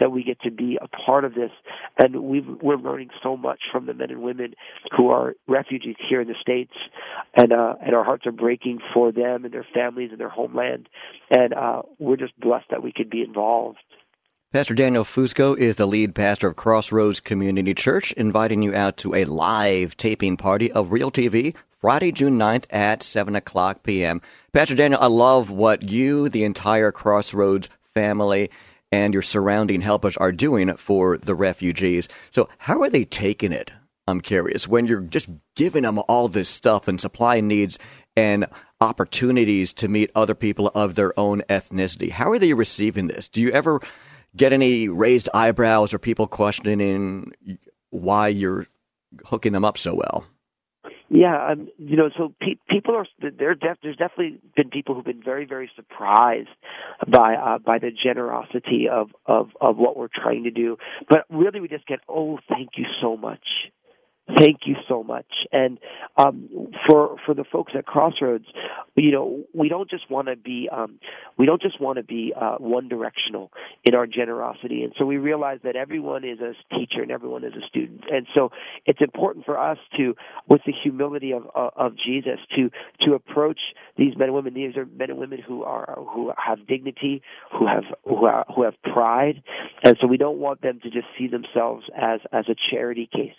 [0.00, 1.50] that we get to be a part of this.
[1.98, 4.54] And we we're learning so much from the men and women
[4.96, 6.72] who are refugees here in the states,
[7.36, 10.88] and uh, and our hearts are breaking for them and their families and their homeland.
[11.30, 13.78] And uh, we're just blessed that we could be involved.
[14.52, 19.14] Pastor Daniel Fusco is the lead pastor of Crossroads Community Church, inviting you out to
[19.14, 24.20] a live taping party of Real TV Friday, June 9th at 7 o'clock p.m.
[24.52, 28.50] Pastor Daniel, I love what you, the entire Crossroads family,
[28.92, 32.06] and your surrounding helpers are doing for the refugees.
[32.28, 33.70] So, how are they taking it?
[34.06, 34.68] I'm curious.
[34.68, 37.78] When you're just giving them all this stuff and supply needs
[38.18, 38.44] and
[38.82, 43.28] opportunities to meet other people of their own ethnicity, how are they receiving this?
[43.28, 43.80] Do you ever
[44.36, 47.32] get any raised eyebrows or people questioning
[47.90, 48.66] why you're
[49.26, 50.24] hooking them up so well?
[51.14, 53.54] Yeah, um, you know, so pe- people are there.
[53.54, 56.48] Def- there's definitely been people who've been very, very surprised
[57.06, 60.78] by uh, by the generosity of of of what we're trying to do.
[61.10, 63.44] But really, we just get, oh, thank you so much.
[64.38, 65.26] Thank you so much.
[65.52, 65.78] And
[66.16, 66.48] um,
[66.86, 68.46] for for the folks at Crossroads,
[68.94, 70.98] you know, we don't just want to be um,
[71.36, 73.50] we don't just want to be uh, one directional
[73.84, 74.84] in our generosity.
[74.84, 78.04] And so we realize that everyone is a teacher and everyone is a student.
[78.10, 78.50] And so
[78.86, 80.14] it's important for us to,
[80.48, 82.70] with the humility of of, of Jesus, to
[83.06, 83.60] to approach
[83.96, 84.54] these men and women.
[84.54, 88.62] These are men and women who are who have dignity, who have who are, who
[88.64, 89.42] have pride,
[89.82, 93.36] and so we don't want them to just see themselves as as a charity case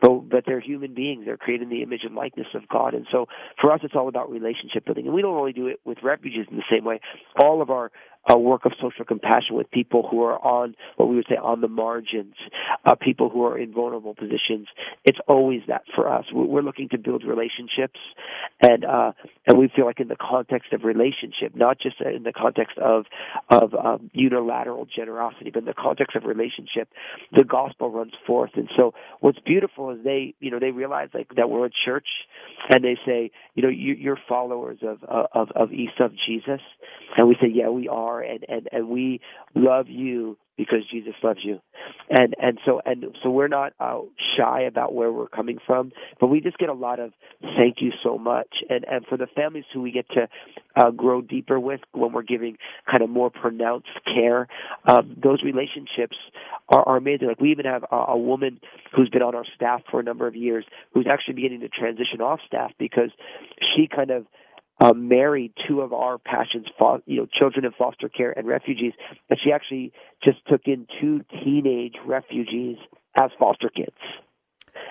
[0.00, 1.24] but but they're human beings.
[1.24, 3.26] They're created in the image and likeness of God, and so
[3.60, 5.06] for us, it's all about relationship building.
[5.06, 7.00] And we don't only do it with refugees in the same way.
[7.38, 7.90] All of our
[8.28, 11.60] a work of social compassion with people who are on what we would say on
[11.60, 12.34] the margins,
[12.84, 14.68] uh, people who are in vulnerable positions.
[15.04, 16.24] It's always that for us.
[16.32, 18.00] We're looking to build relationships,
[18.60, 19.12] and uh,
[19.46, 23.04] and we feel like in the context of relationship, not just in the context of
[23.48, 26.88] of um, unilateral generosity, but in the context of relationship,
[27.32, 28.50] the gospel runs forth.
[28.54, 32.08] And so, what's beautiful is they, you know, they realize like that we're a church,
[32.70, 36.60] and they say, you know, you, you're followers of of of East of Jesus,
[37.16, 39.20] and we say, yeah, we are and, and, and we
[39.54, 41.60] love you because Jesus loves you.
[42.08, 44.00] And and so and so we're not uh,
[44.36, 47.92] shy about where we're coming from, but we just get a lot of thank you
[48.02, 48.48] so much.
[48.70, 50.28] And and for the families who we get to
[50.76, 52.56] uh, grow deeper with when we're giving
[52.90, 54.48] kind of more pronounced care,
[54.86, 56.16] um, those relationships
[56.68, 57.28] are, are amazing.
[57.28, 58.60] Like we even have a, a woman
[58.94, 62.20] who's been on our staff for a number of years who's actually beginning to transition
[62.20, 63.10] off staff because
[63.74, 64.26] she kind of
[64.80, 68.92] uh, married two of our passions, fo- you know, children in foster care and refugees,
[69.30, 72.76] and she actually just took in two teenage refugees
[73.18, 73.96] as foster kids.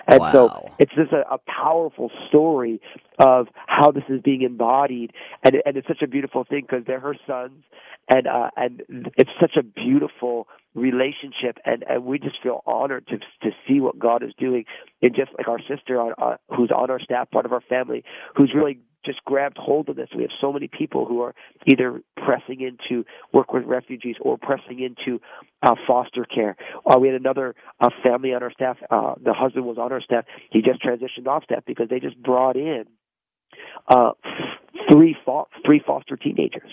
[0.08, 0.32] And wow.
[0.32, 2.80] so it's just a, a powerful story
[3.18, 7.00] of how this is being embodied, and and it's such a beautiful thing because they're
[7.00, 7.64] her sons,
[8.08, 8.82] and uh, and
[9.16, 13.98] it's such a beautiful relationship, and and we just feel honored to to see what
[13.98, 14.64] God is doing,
[15.02, 18.04] and just like our sister on uh, who's on our staff, part of our family,
[18.36, 20.08] who's really just grabbed hold of this.
[20.14, 21.34] We have so many people who are
[21.66, 25.20] either pressing into work with refugees or pressing into
[25.62, 26.56] uh, foster care.
[26.84, 28.76] Uh, we had another uh, family on our staff.
[28.90, 30.24] Uh, the husband was on our staff.
[30.50, 32.84] He just transitioned off staff because they just brought in
[33.88, 34.10] uh,
[34.90, 36.72] three fo- three foster teenagers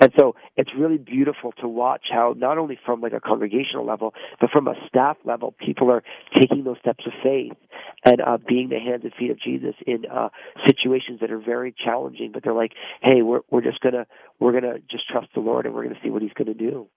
[0.00, 4.14] and so it's really beautiful to watch how not only from like a congregational level,
[4.40, 6.02] but from a staff level, people are
[6.36, 7.56] taking those steps of faith
[8.04, 10.28] and uh, being the hands and feet of Jesus in uh,
[10.66, 12.32] situations that are very challenging.
[12.32, 14.06] But they're like, hey, we're we're just gonna
[14.38, 16.88] we're gonna just trust the Lord and we're gonna see what He's gonna do.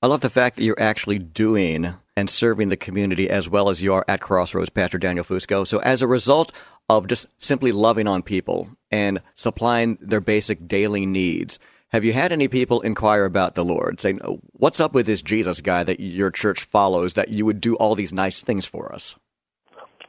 [0.00, 3.82] I love the fact that you're actually doing and serving the community as well as
[3.82, 5.66] you are at Crossroads, Pastor Daniel Fusco.
[5.66, 6.52] So, as a result
[6.88, 11.58] of just simply loving on people and supplying their basic daily needs,
[11.90, 15.22] have you had any people inquire about the Lord, saying, oh, "What's up with this
[15.22, 17.14] Jesus guy that your church follows?
[17.14, 19.16] That you would do all these nice things for us?"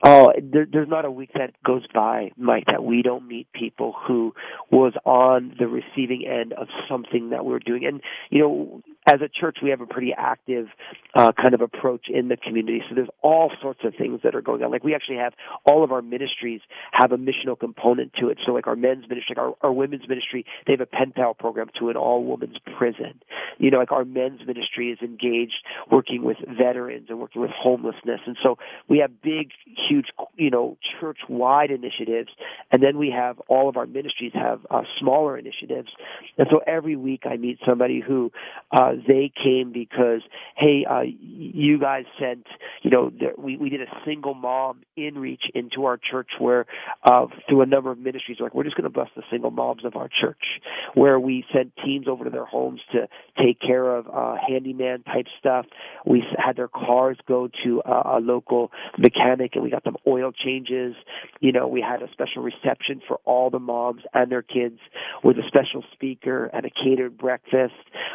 [0.01, 3.93] Oh, there, there's not a week that goes by, Mike, that we don't meet people
[4.07, 4.33] who
[4.71, 7.85] was on the receiving end of something that we're doing.
[7.85, 10.67] And you know, as a church, we have a pretty active
[11.15, 12.81] uh, kind of approach in the community.
[12.87, 14.71] So there's all sorts of things that are going on.
[14.71, 15.33] Like we actually have
[15.65, 18.37] all of our ministries have a missional component to it.
[18.45, 21.69] So like our men's ministry, our, our women's ministry, they have a pen pal program
[21.79, 23.19] to an all women's prison.
[23.57, 28.21] You know, like our men's ministry is engaged working with veterans and working with homelessness.
[28.27, 29.49] And so we have big,
[29.89, 32.29] huge, you know, church wide initiatives.
[32.71, 35.89] And then we have all of our ministries have uh, smaller initiatives.
[36.37, 38.31] And so every week I meet somebody who,
[38.71, 40.21] uh, they came because,
[40.55, 42.45] hey, uh, you guys sent,
[42.81, 46.65] you know, we we did a single mom inreach into our church where,
[47.03, 49.85] uh, through a number of ministries, like we're just going to bless the single moms
[49.85, 50.61] of our church,
[50.93, 53.07] where we sent teams over to their homes to
[53.41, 55.65] take care of uh, handyman type stuff.
[56.05, 60.31] We had their cars go to uh, a local mechanic, and we got them oil
[60.31, 60.95] changes.
[61.39, 64.79] You know, we had a special reception for all the moms and their kids
[65.23, 67.73] with a special speaker and a catered breakfast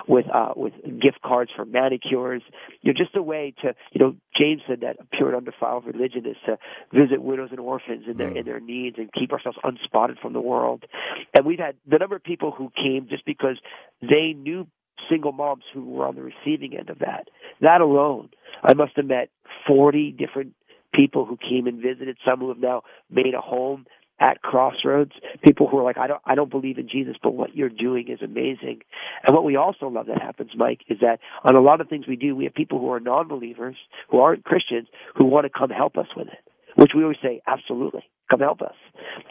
[0.09, 2.42] with uh, with gift cards for manicures.
[2.82, 6.26] You know, just a way to you know, James said that pure and undefiled religion
[6.26, 6.58] is to
[6.92, 8.38] visit widows and orphans in their mm.
[8.38, 10.84] in their needs and keep ourselves unspotted from the world.
[11.36, 13.58] And we've had the number of people who came just because
[14.00, 14.66] they knew
[15.10, 17.28] single moms who were on the receiving end of that.
[17.60, 18.30] That alone,
[18.62, 19.30] I must have met
[19.66, 20.54] 40 different
[20.94, 23.86] people who came and visited, some who have now made a home
[24.20, 25.12] at Crossroads,
[25.42, 28.08] people who are like, I don't, I don't believe in Jesus, but what you're doing
[28.08, 28.80] is amazing.
[29.24, 32.06] And what we also love that happens, Mike, is that on a lot of things
[32.06, 33.76] we do, we have people who are non-believers,
[34.10, 36.38] who aren't Christians, who want to come help us with it.
[36.76, 38.74] Which we always say, absolutely, come help us.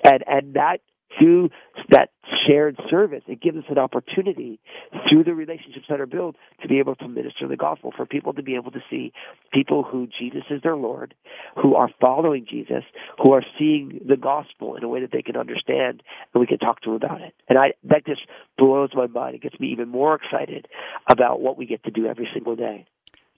[0.04, 0.78] And, and that
[1.18, 1.50] through
[1.90, 2.10] that
[2.48, 4.60] shared service, it gives us an opportunity
[5.08, 8.34] through the relationships that are built to be able to minister the gospel, for people
[8.34, 9.12] to be able to see
[9.52, 11.14] people who Jesus is their Lord,
[11.62, 12.84] who are following Jesus,
[13.22, 16.02] who are seeing the gospel in a way that they can understand,
[16.34, 17.34] and we can talk to them about it.
[17.50, 18.22] And I, that just
[18.58, 19.36] blows my mind.
[19.36, 20.68] It gets me even more excited
[21.10, 22.86] about what we get to do every single day.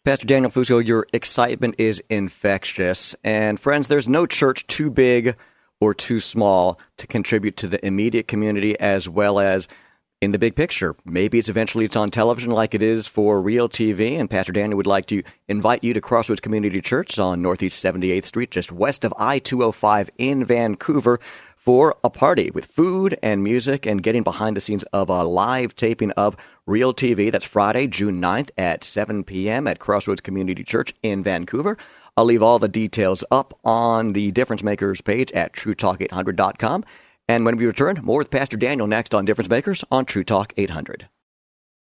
[0.04, 3.16] Pastor Daniel Fusco, your excitement is infectious.
[3.24, 5.36] And friends, there's no church too big
[5.86, 9.68] or too small to contribute to the immediate community as well as
[10.20, 10.96] in the big picture.
[11.06, 14.20] Maybe it's eventually it's on television like it is for real TV.
[14.20, 18.26] And Pastor Daniel would like to invite you to Crossroads Community Church on Northeast 78th
[18.26, 21.20] Street, just west of I 205 in Vancouver,
[21.56, 25.76] for a party with food and music and getting behind the scenes of a live
[25.76, 27.32] taping of Real TV.
[27.32, 29.68] That's Friday, June 9th at 7 p.m.
[29.68, 31.78] at Crossroads Community Church in Vancouver.
[32.18, 36.86] I'll leave all the details up on the Difference Makers page at TrueTalk800.com.
[37.28, 40.54] And when we return, more with Pastor Daniel next on Difference Makers on True Talk
[40.56, 41.10] 800.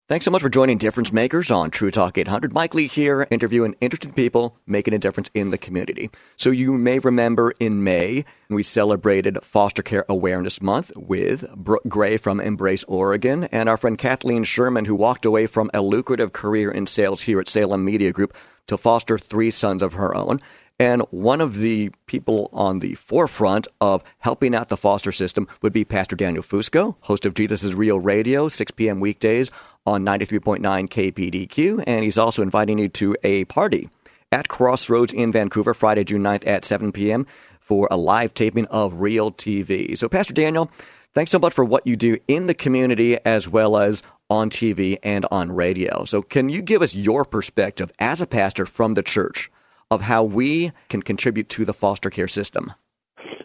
[0.08, 2.52] Thanks so much for joining Difference Makers on True Talk 800.
[2.52, 6.10] Mike Lee here, interviewing interested people making a difference in the community.
[6.36, 12.18] So you may remember in May, we celebrated Foster Care Awareness Month with Brooke Gray
[12.18, 16.70] from Embrace Oregon and our friend Kathleen Sherman, who walked away from a lucrative career
[16.70, 20.40] in sales here at Salem Media Group to foster three sons of her own.
[20.78, 25.72] And one of the people on the forefront of helping out the foster system would
[25.72, 28.98] be Pastor Daniel Fusco, host of Jesus is Real Radio, 6 p.m.
[28.98, 29.50] weekdays
[29.86, 31.84] on 93.9 KPDQ.
[31.86, 33.90] And he's also inviting you to a party
[34.32, 37.26] at Crossroads in Vancouver, Friday, June 9th at 7 p.m.
[37.60, 39.96] for a live taping of Real TV.
[39.96, 40.70] So, Pastor Daniel,
[41.14, 44.02] thanks so much for what you do in the community as well as
[44.32, 46.06] on TV and on radio.
[46.06, 49.50] So, can you give us your perspective as a pastor from the church
[49.90, 52.72] of how we can contribute to the foster care system?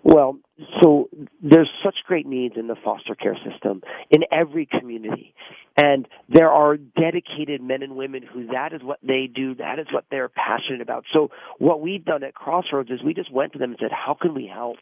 [0.04, 0.40] Well,
[0.82, 1.10] so
[1.44, 5.34] there's such great needs in the foster care system in every community.
[5.76, 9.88] And there are dedicated men and women who that is what they do, that is
[9.92, 11.04] what they're passionate about.
[11.12, 14.16] So what we've done at Crossroads is we just went to them and said, how
[14.20, 14.78] can we help?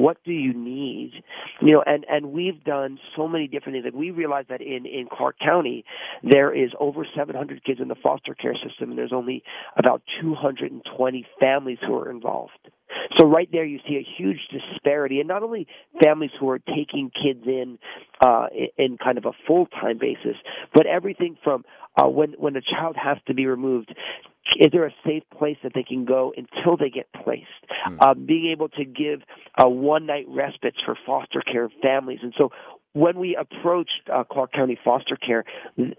[0.00, 1.12] What do you need?
[1.60, 3.84] You know and and we've done so many different things.
[3.84, 5.84] Like we realize that in in clark county
[6.22, 9.42] there is over 700 kids in the foster care system and there's only
[9.76, 12.70] about 220 families who are involved.
[13.18, 15.20] So right there you see a huge disparity.
[15.20, 15.66] And not only
[16.02, 17.78] families who are taking kids in
[18.24, 18.46] uh
[18.78, 20.36] in kind of a full time basis
[20.74, 21.64] but everything from
[21.96, 23.94] uh when when a child has to be removed
[24.58, 27.46] is there a safe place that they can go until they get placed?
[27.86, 28.02] Mm.
[28.02, 29.22] Um, being able to give
[29.62, 32.20] uh, one night respites for foster care families.
[32.22, 32.50] And so
[32.92, 35.44] when we approached uh, Clark County Foster Care,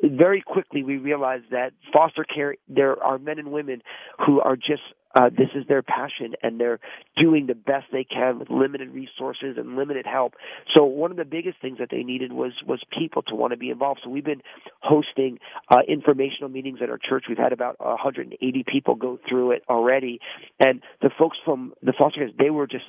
[0.03, 3.81] very quickly we realized that foster care, there are men and women
[4.25, 4.83] who are just
[5.13, 6.79] uh, this is their passion and they're
[7.17, 10.35] doing the best they can with limited resources and limited help.
[10.75, 13.57] So one of the biggest things that they needed was was people to want to
[13.57, 14.01] be involved.
[14.03, 14.41] So we've been
[14.81, 15.39] hosting
[15.69, 17.25] uh, informational meetings at our church.
[17.27, 20.19] We've had about 180 people go through it already,
[20.59, 22.85] and the folks from the foster care they were just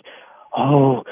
[0.57, 1.03] oh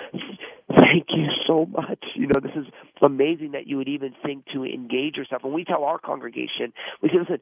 [0.68, 2.66] thank you so much you know this is
[3.03, 6.72] amazing that you would even think to engage yourself and we tell our congregation
[7.03, 7.38] we say listen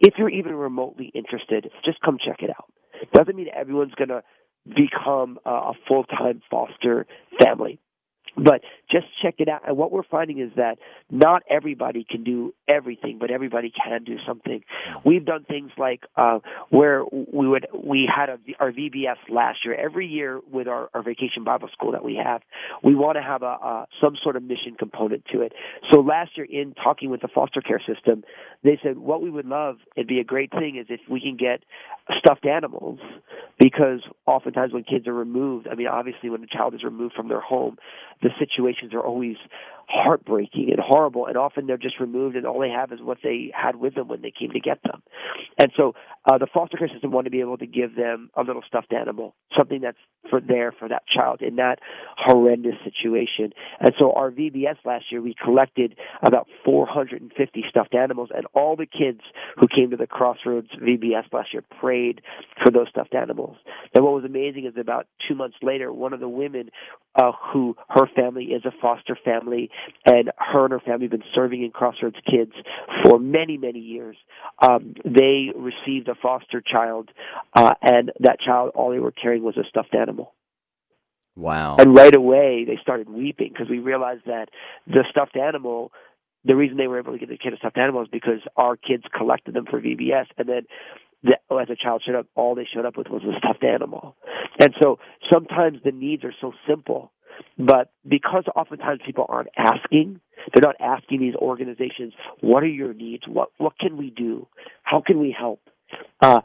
[0.00, 2.72] if you're even remotely interested, just come check it out.
[3.12, 4.22] Doesn't mean everyone's going to
[4.66, 7.06] become a full-time foster
[7.42, 7.78] family.
[8.36, 9.62] But just check it out.
[9.66, 10.78] And what we're finding is that
[11.10, 14.62] not everybody can do everything, but everybody can do something.
[15.04, 19.74] We've done things like uh, where we would we had a, our VBS last year.
[19.74, 22.42] Every year with our, our vacation Bible school that we have,
[22.82, 25.52] we want to have a, a some sort of mission component to it.
[25.92, 28.24] So last year, in talking with the foster care system,
[28.62, 31.36] they said what we would love, it'd be a great thing, is if we can
[31.36, 31.62] get
[32.18, 32.98] stuffed animals
[33.58, 37.28] because oftentimes when kids are removed, I mean, obviously when a child is removed from
[37.28, 37.76] their home,
[38.22, 38.30] the
[38.80, 39.36] situations are always
[39.90, 43.50] heartbreaking and horrible and often they're just removed and all they have is what they
[43.54, 45.02] had with them when they came to get them.
[45.58, 45.94] And so
[46.30, 48.92] uh, the foster care system wanted to be able to give them a little stuffed
[48.92, 51.78] animal something that's for there for that child in that
[52.16, 53.52] horrendous situation.
[53.80, 58.86] And so our vbs last year we collected about 450 stuffed animals and all the
[58.86, 59.20] kids
[59.56, 62.20] who came to the crossroads vbs last year prayed
[62.62, 63.56] for those stuffed animals.
[63.94, 66.70] And what was amazing is about two months later one of the women
[67.16, 69.70] uh, who her family is a foster family
[70.04, 72.52] and her and her family have been serving in Crossroads Kids
[73.04, 74.16] for many, many years.
[74.60, 77.10] Um, they received a foster child,
[77.54, 80.34] uh, and that child, all they were carrying was a stuffed animal.
[81.36, 81.76] Wow.
[81.78, 84.48] And right away, they started weeping because we realized that
[84.86, 85.92] the stuffed animal,
[86.44, 88.76] the reason they were able to get the kid a stuffed animal is because our
[88.76, 90.62] kids collected them for VBS, and then
[91.22, 94.16] the, as a child showed up, all they showed up with was a stuffed animal.
[94.58, 94.98] And so
[95.30, 97.12] sometimes the needs are so simple
[97.58, 100.20] but because oftentimes people aren't asking,
[100.52, 103.24] they're not asking these organizations, what are your needs?
[103.26, 104.46] What, what can we do?
[104.82, 105.60] How can we help?
[106.20, 106.40] Uh,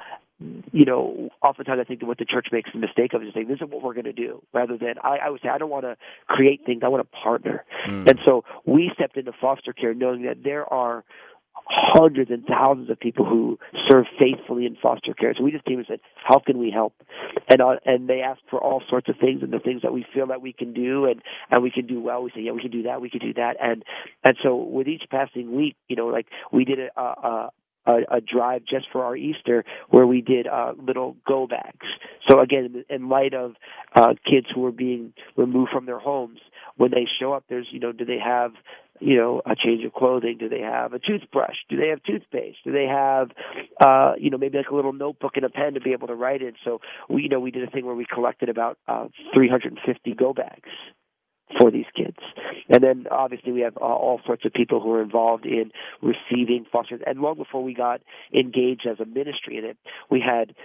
[0.74, 3.48] you know, oftentimes I think that what the church makes the mistake of is saying,
[3.48, 5.70] this is what we're going to do, rather than, I, I would say, I don't
[5.70, 5.96] want to
[6.28, 7.64] create things, I want to partner.
[7.88, 8.10] Mm.
[8.10, 11.06] And so we stepped into foster care knowing that there are
[11.68, 13.58] hundreds and thousands of people who
[13.90, 15.34] serve faithfully in foster care.
[15.38, 16.94] So we just came and said, "How can we help?"
[17.48, 20.06] And uh, and they asked for all sorts of things and the things that we
[20.14, 22.24] feel that we can do and and we can do well.
[22.24, 23.02] We say, "Yeah, we can do that.
[23.02, 23.84] We can do that." And
[24.24, 27.02] and so with each passing week, you know, like we did a.
[27.02, 27.50] a
[27.88, 31.86] a, a drive just for our Easter where we did uh, little go bags.
[32.28, 33.54] So again, in light of
[33.96, 36.40] uh, kids who are being removed from their homes,
[36.78, 38.54] when they show up, there's you know, do they have
[39.00, 40.38] you know, a change of clothing?
[40.40, 41.56] Do they have a toothbrush?
[41.70, 42.60] Do they have toothpaste?
[42.64, 43.32] Do they have,
[43.80, 46.16] uh, you know, maybe like a little notebook and a pen to be able to
[46.16, 46.54] write in?
[46.64, 46.80] So
[47.10, 50.70] we, you know, we did a thing where we collected about uh, 350 go bags
[51.60, 52.18] for these kids.
[52.70, 55.72] And then obviously we have uh, all sorts of people who are involved in
[56.02, 57.00] receiving foster.
[57.06, 58.02] And long before we got
[58.34, 59.78] engaged as a ministry in it,
[60.10, 60.56] we had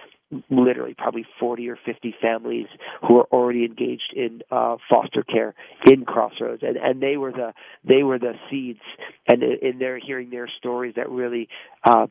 [0.48, 2.66] literally probably 40 or 50 families
[3.06, 5.54] who are already engaged in uh, foster care
[5.86, 7.52] in Crossroads, and and they were the
[7.84, 8.80] they were the seeds,
[9.26, 11.48] and in their hearing their stories that really
[11.84, 12.06] uh,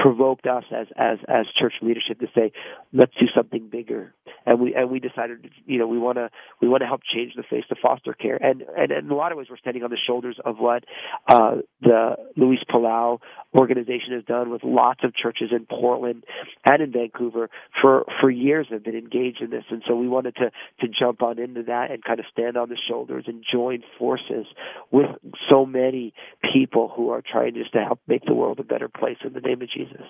[0.00, 2.52] provoked us as as as church leadership to say
[2.92, 4.14] let's do something bigger.
[4.46, 6.30] And we and we decided you know we want to
[6.60, 8.36] we want to help change the face of foster care.
[8.36, 10.84] And and in a lot of ways we're standing on the shoulders of what
[11.28, 13.18] uh the Luis Palau
[13.54, 16.24] organization has done with lots of churches in Portland
[16.64, 17.50] and in Vancouver
[17.82, 19.64] for for years have been engaged in this.
[19.70, 22.70] And so we wanted to to jump on into that and kind of stand on
[22.70, 24.46] the shoulders and join forces
[24.90, 25.10] with
[25.50, 26.14] so many
[26.54, 29.40] people who are trying just to help make the world a better place in the
[29.40, 30.06] name of Jesus Jesus.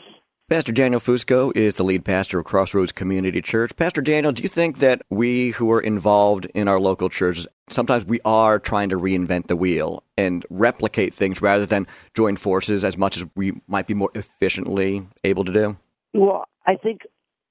[0.49, 3.74] Pastor Daniel Fusco is the lead pastor of Crossroads Community Church.
[3.76, 8.05] Pastor Daniel, do you think that we who are involved in our local churches, sometimes
[8.05, 12.97] we are trying to reinvent the wheel and replicate things rather than join forces as
[12.97, 15.76] much as we might be more efficiently able to do?
[16.14, 17.03] Well, I think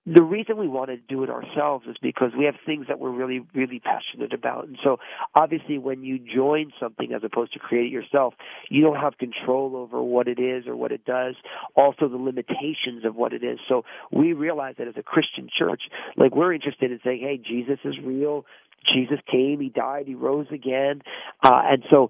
[0.06, 3.12] the reason we want to do it ourselves is because we have things that we're
[3.12, 4.68] really, really passionate about.
[4.68, 4.98] And so
[5.36, 8.34] obviously when you join something as opposed to create it yourself,
[8.70, 11.36] you don't have control over what it is or what it does,
[11.76, 13.60] also the limitations of what it is.
[13.68, 15.84] So we realize that as a Christian church,
[16.16, 18.46] like we're interested in saying, hey, Jesus is real.
[18.94, 21.02] Jesus came, he died, he rose again.
[21.44, 22.10] Uh, and so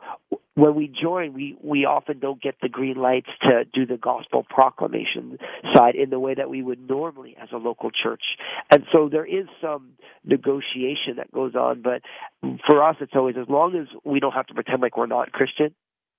[0.56, 4.46] when we join, we, we often don't get the green lights to do the gospel
[4.50, 5.38] proclamation
[5.74, 8.24] side in the way that we would normally as a local church.
[8.70, 9.92] And so there is some
[10.26, 12.02] negotiation that goes on, but
[12.66, 15.32] for us, it's always as long as we don't have to pretend like we're not
[15.32, 15.74] Christian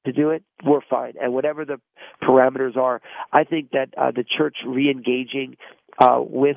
[0.07, 1.13] to do it, we're fine.
[1.21, 1.79] And whatever the
[2.23, 5.57] parameters are, I think that uh, the church re-engaging
[5.99, 6.57] uh, with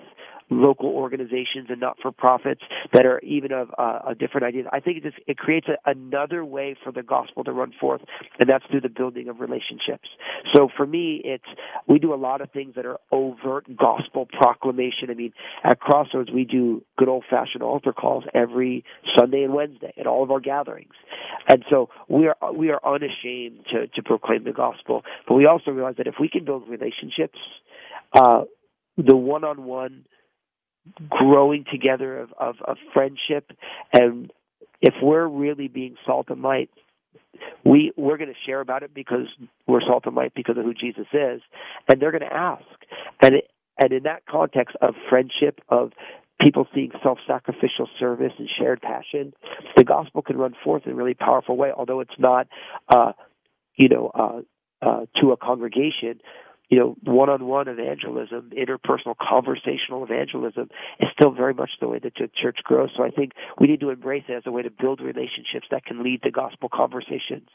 [0.53, 2.61] local organizations and not-for-profits
[2.93, 4.65] that are even of uh, a different ideas.
[4.71, 8.01] I think it just it creates a, another way for the gospel to run forth,
[8.39, 10.09] and that's through the building of relationships.
[10.53, 11.43] So for me, it's
[11.87, 15.09] we do a lot of things that are overt gospel proclamation.
[15.09, 15.33] I mean,
[15.63, 18.83] at Crossroads, we do good old-fashioned altar calls every
[19.17, 20.93] Sunday and Wednesday at all of our gatherings,
[21.47, 25.03] and so we are we are unashamed to to proclaim the gospel.
[25.27, 27.39] But we also realize that if we can build relationships.
[28.13, 28.43] Uh,
[28.95, 30.05] the one-on-one
[31.09, 33.51] growing together of, of, of friendship
[33.91, 34.31] and
[34.84, 36.69] if we're really being salt and light,
[37.63, 39.27] we we're going to share about it because
[39.65, 41.41] we're salt and light because of who Jesus is,
[41.88, 42.65] and they're going to ask.
[43.21, 45.93] And it, and in that context of friendship, of
[46.41, 49.34] people seeing self-sacrificial service and shared passion,
[49.77, 51.71] the gospel can run forth in a really powerful way.
[51.75, 52.47] Although it's not,
[52.89, 53.13] uh,
[53.75, 54.41] you know, uh,
[54.86, 56.19] uh, to a congregation,
[56.74, 62.28] you know, one-on-one evangelism, interpersonal conversational evangelism is still very much the way that the
[62.36, 62.89] church grows.
[62.97, 65.86] So I think we need to embrace it as a way to build relationships that
[65.86, 67.47] can lead to gospel conversations.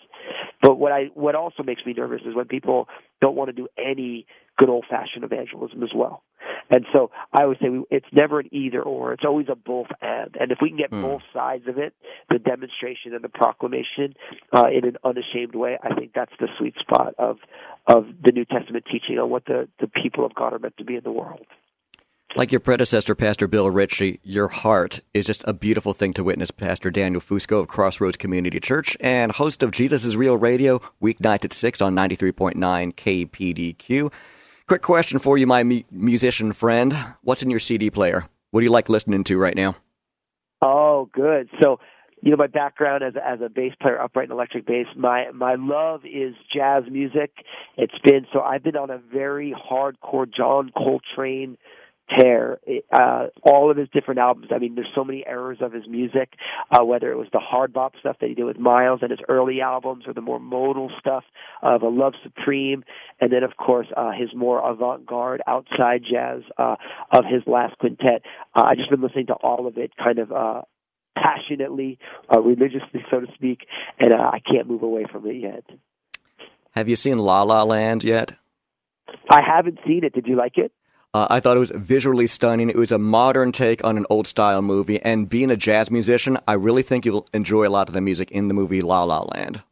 [0.63, 2.87] But what I what also makes me nervous is when people
[3.21, 4.25] don't want to do any
[4.59, 6.23] good old-fashioned evangelism as well.
[6.71, 9.13] And so I always say we, it's never an either or.
[9.13, 10.37] It's always a both and.
[10.39, 11.03] And if we can get mm.
[11.03, 11.95] both sides of it,
[12.29, 14.15] the demonstration and the proclamation,
[14.53, 17.39] uh, in an unashamed way, I think that's the sweet spot of
[17.87, 20.85] of the New Testament teaching on what the the people of God are meant to
[20.85, 21.47] be in the world.
[22.37, 26.51] Like your predecessor, Pastor Bill Ritchie, your heart is just a beautiful thing to witness.
[26.51, 31.47] Pastor Daniel Fusco of Crossroads Community Church and host of Jesus is Real Radio, weeknights
[31.47, 34.13] at 6 on 93.9 KPDQ.
[34.69, 36.95] Quick question for you, my mu- musician friend.
[37.23, 38.27] What's in your CD player?
[38.51, 39.77] What do you like listening to right now?
[40.61, 41.49] Oh, good.
[41.63, 41.81] So,
[42.21, 45.55] you know, my background as as a bass player, upright and electric bass, my my
[45.55, 47.33] love is jazz music.
[47.79, 51.57] It's been so I've been on a very hardcore John Coltrane
[52.17, 52.59] tear.
[52.93, 54.49] Uh, all of his different albums.
[54.51, 56.35] I mean, there's so many eras of his music.
[56.71, 59.21] Uh, whether it was the hard bop stuff that he did with Miles and his
[59.29, 61.25] early albums, or the more modal stuff
[61.63, 62.85] of A Love Supreme,
[63.21, 66.77] and then of course uh, his more avant-garde outside jazz uh,
[67.13, 68.23] of his last quintet.
[68.55, 70.33] Uh, I just been listening to all of it, kind of.
[70.33, 70.63] Uh,
[71.17, 71.99] passionately,
[72.33, 73.67] uh, religiously, so to speak,
[73.99, 75.65] and uh, I can't move away from it yet.
[76.77, 78.35] Have you seen La La Land yet?
[79.29, 80.13] I haven't seen it.
[80.13, 80.71] Did you like it?
[81.19, 82.71] Uh, I thought it was visually stunning.
[82.71, 85.03] It was a modern take on an old style movie.
[85.03, 88.31] And being a jazz musician, I really think you'll enjoy a lot of the music
[88.31, 89.63] in the movie La La Land.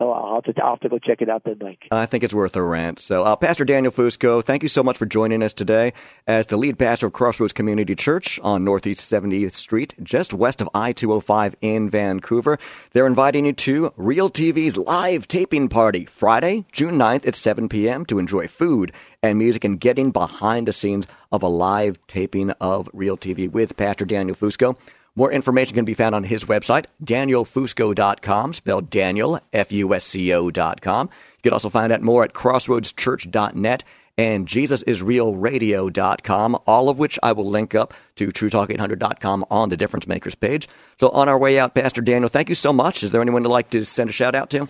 [0.00, 1.86] Oh, I'll have, to, I'll have to go check it out then, Mike.
[1.92, 2.98] I think it's worth a rant.
[2.98, 5.92] So, uh, Pastor Daniel Fusco, thank you so much for joining us today
[6.26, 10.68] as the lead pastor of Crossroads Community Church on Northeast 70th Street, just west of
[10.74, 12.58] I 205 in Vancouver.
[12.92, 18.04] They're inviting you to Real TV's live taping party Friday, June 9th at 7 p.m.
[18.06, 18.90] to enjoy food
[19.22, 23.76] and music and getting behind the scenes of a live taping of Real TV with
[23.76, 24.76] Pastor Daniel Fusco.
[25.16, 31.08] More information can be found on his website, danielfusco.com, spelled Daniel, F-U-S-C-O.com.
[31.08, 33.84] You can also find out more at crossroadschurch.net
[34.16, 40.34] and jesusisrealradio.com, all of which I will link up to truetalk800.com on the Difference Makers
[40.34, 40.68] page.
[40.98, 43.02] So on our way out, Pastor Daniel, thank you so much.
[43.02, 44.68] Is there anyone you'd like to send a shout out to?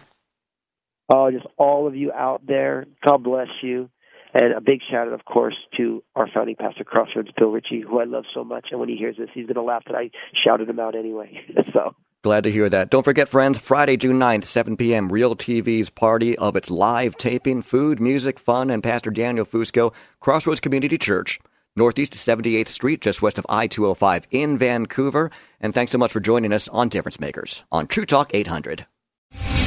[1.09, 2.87] Oh, just all of you out there.
[3.05, 3.91] God bless you.
[4.35, 8.01] And a big shout out, of course, to our founding pastor, Crossroads, Bill Ritchie, who
[8.01, 8.69] I love so much.
[8.73, 11.41] And when he hears this, he's going to laugh that I shouted him out anyway.
[11.73, 11.95] so.
[12.23, 12.91] Glad to hear that.
[12.91, 17.63] Don't forget, friends, Friday, June 9th, 7 p.m., Real TV's party of its live taping,
[17.63, 21.39] food, music, fun, and Pastor Daniel Fusco, Crossroads Community Church,
[21.77, 25.31] Northeast 78th Street, just west of I 205 in Vancouver.
[25.61, 28.87] And thanks so much for joining us on Difference Makers on True Talk 800.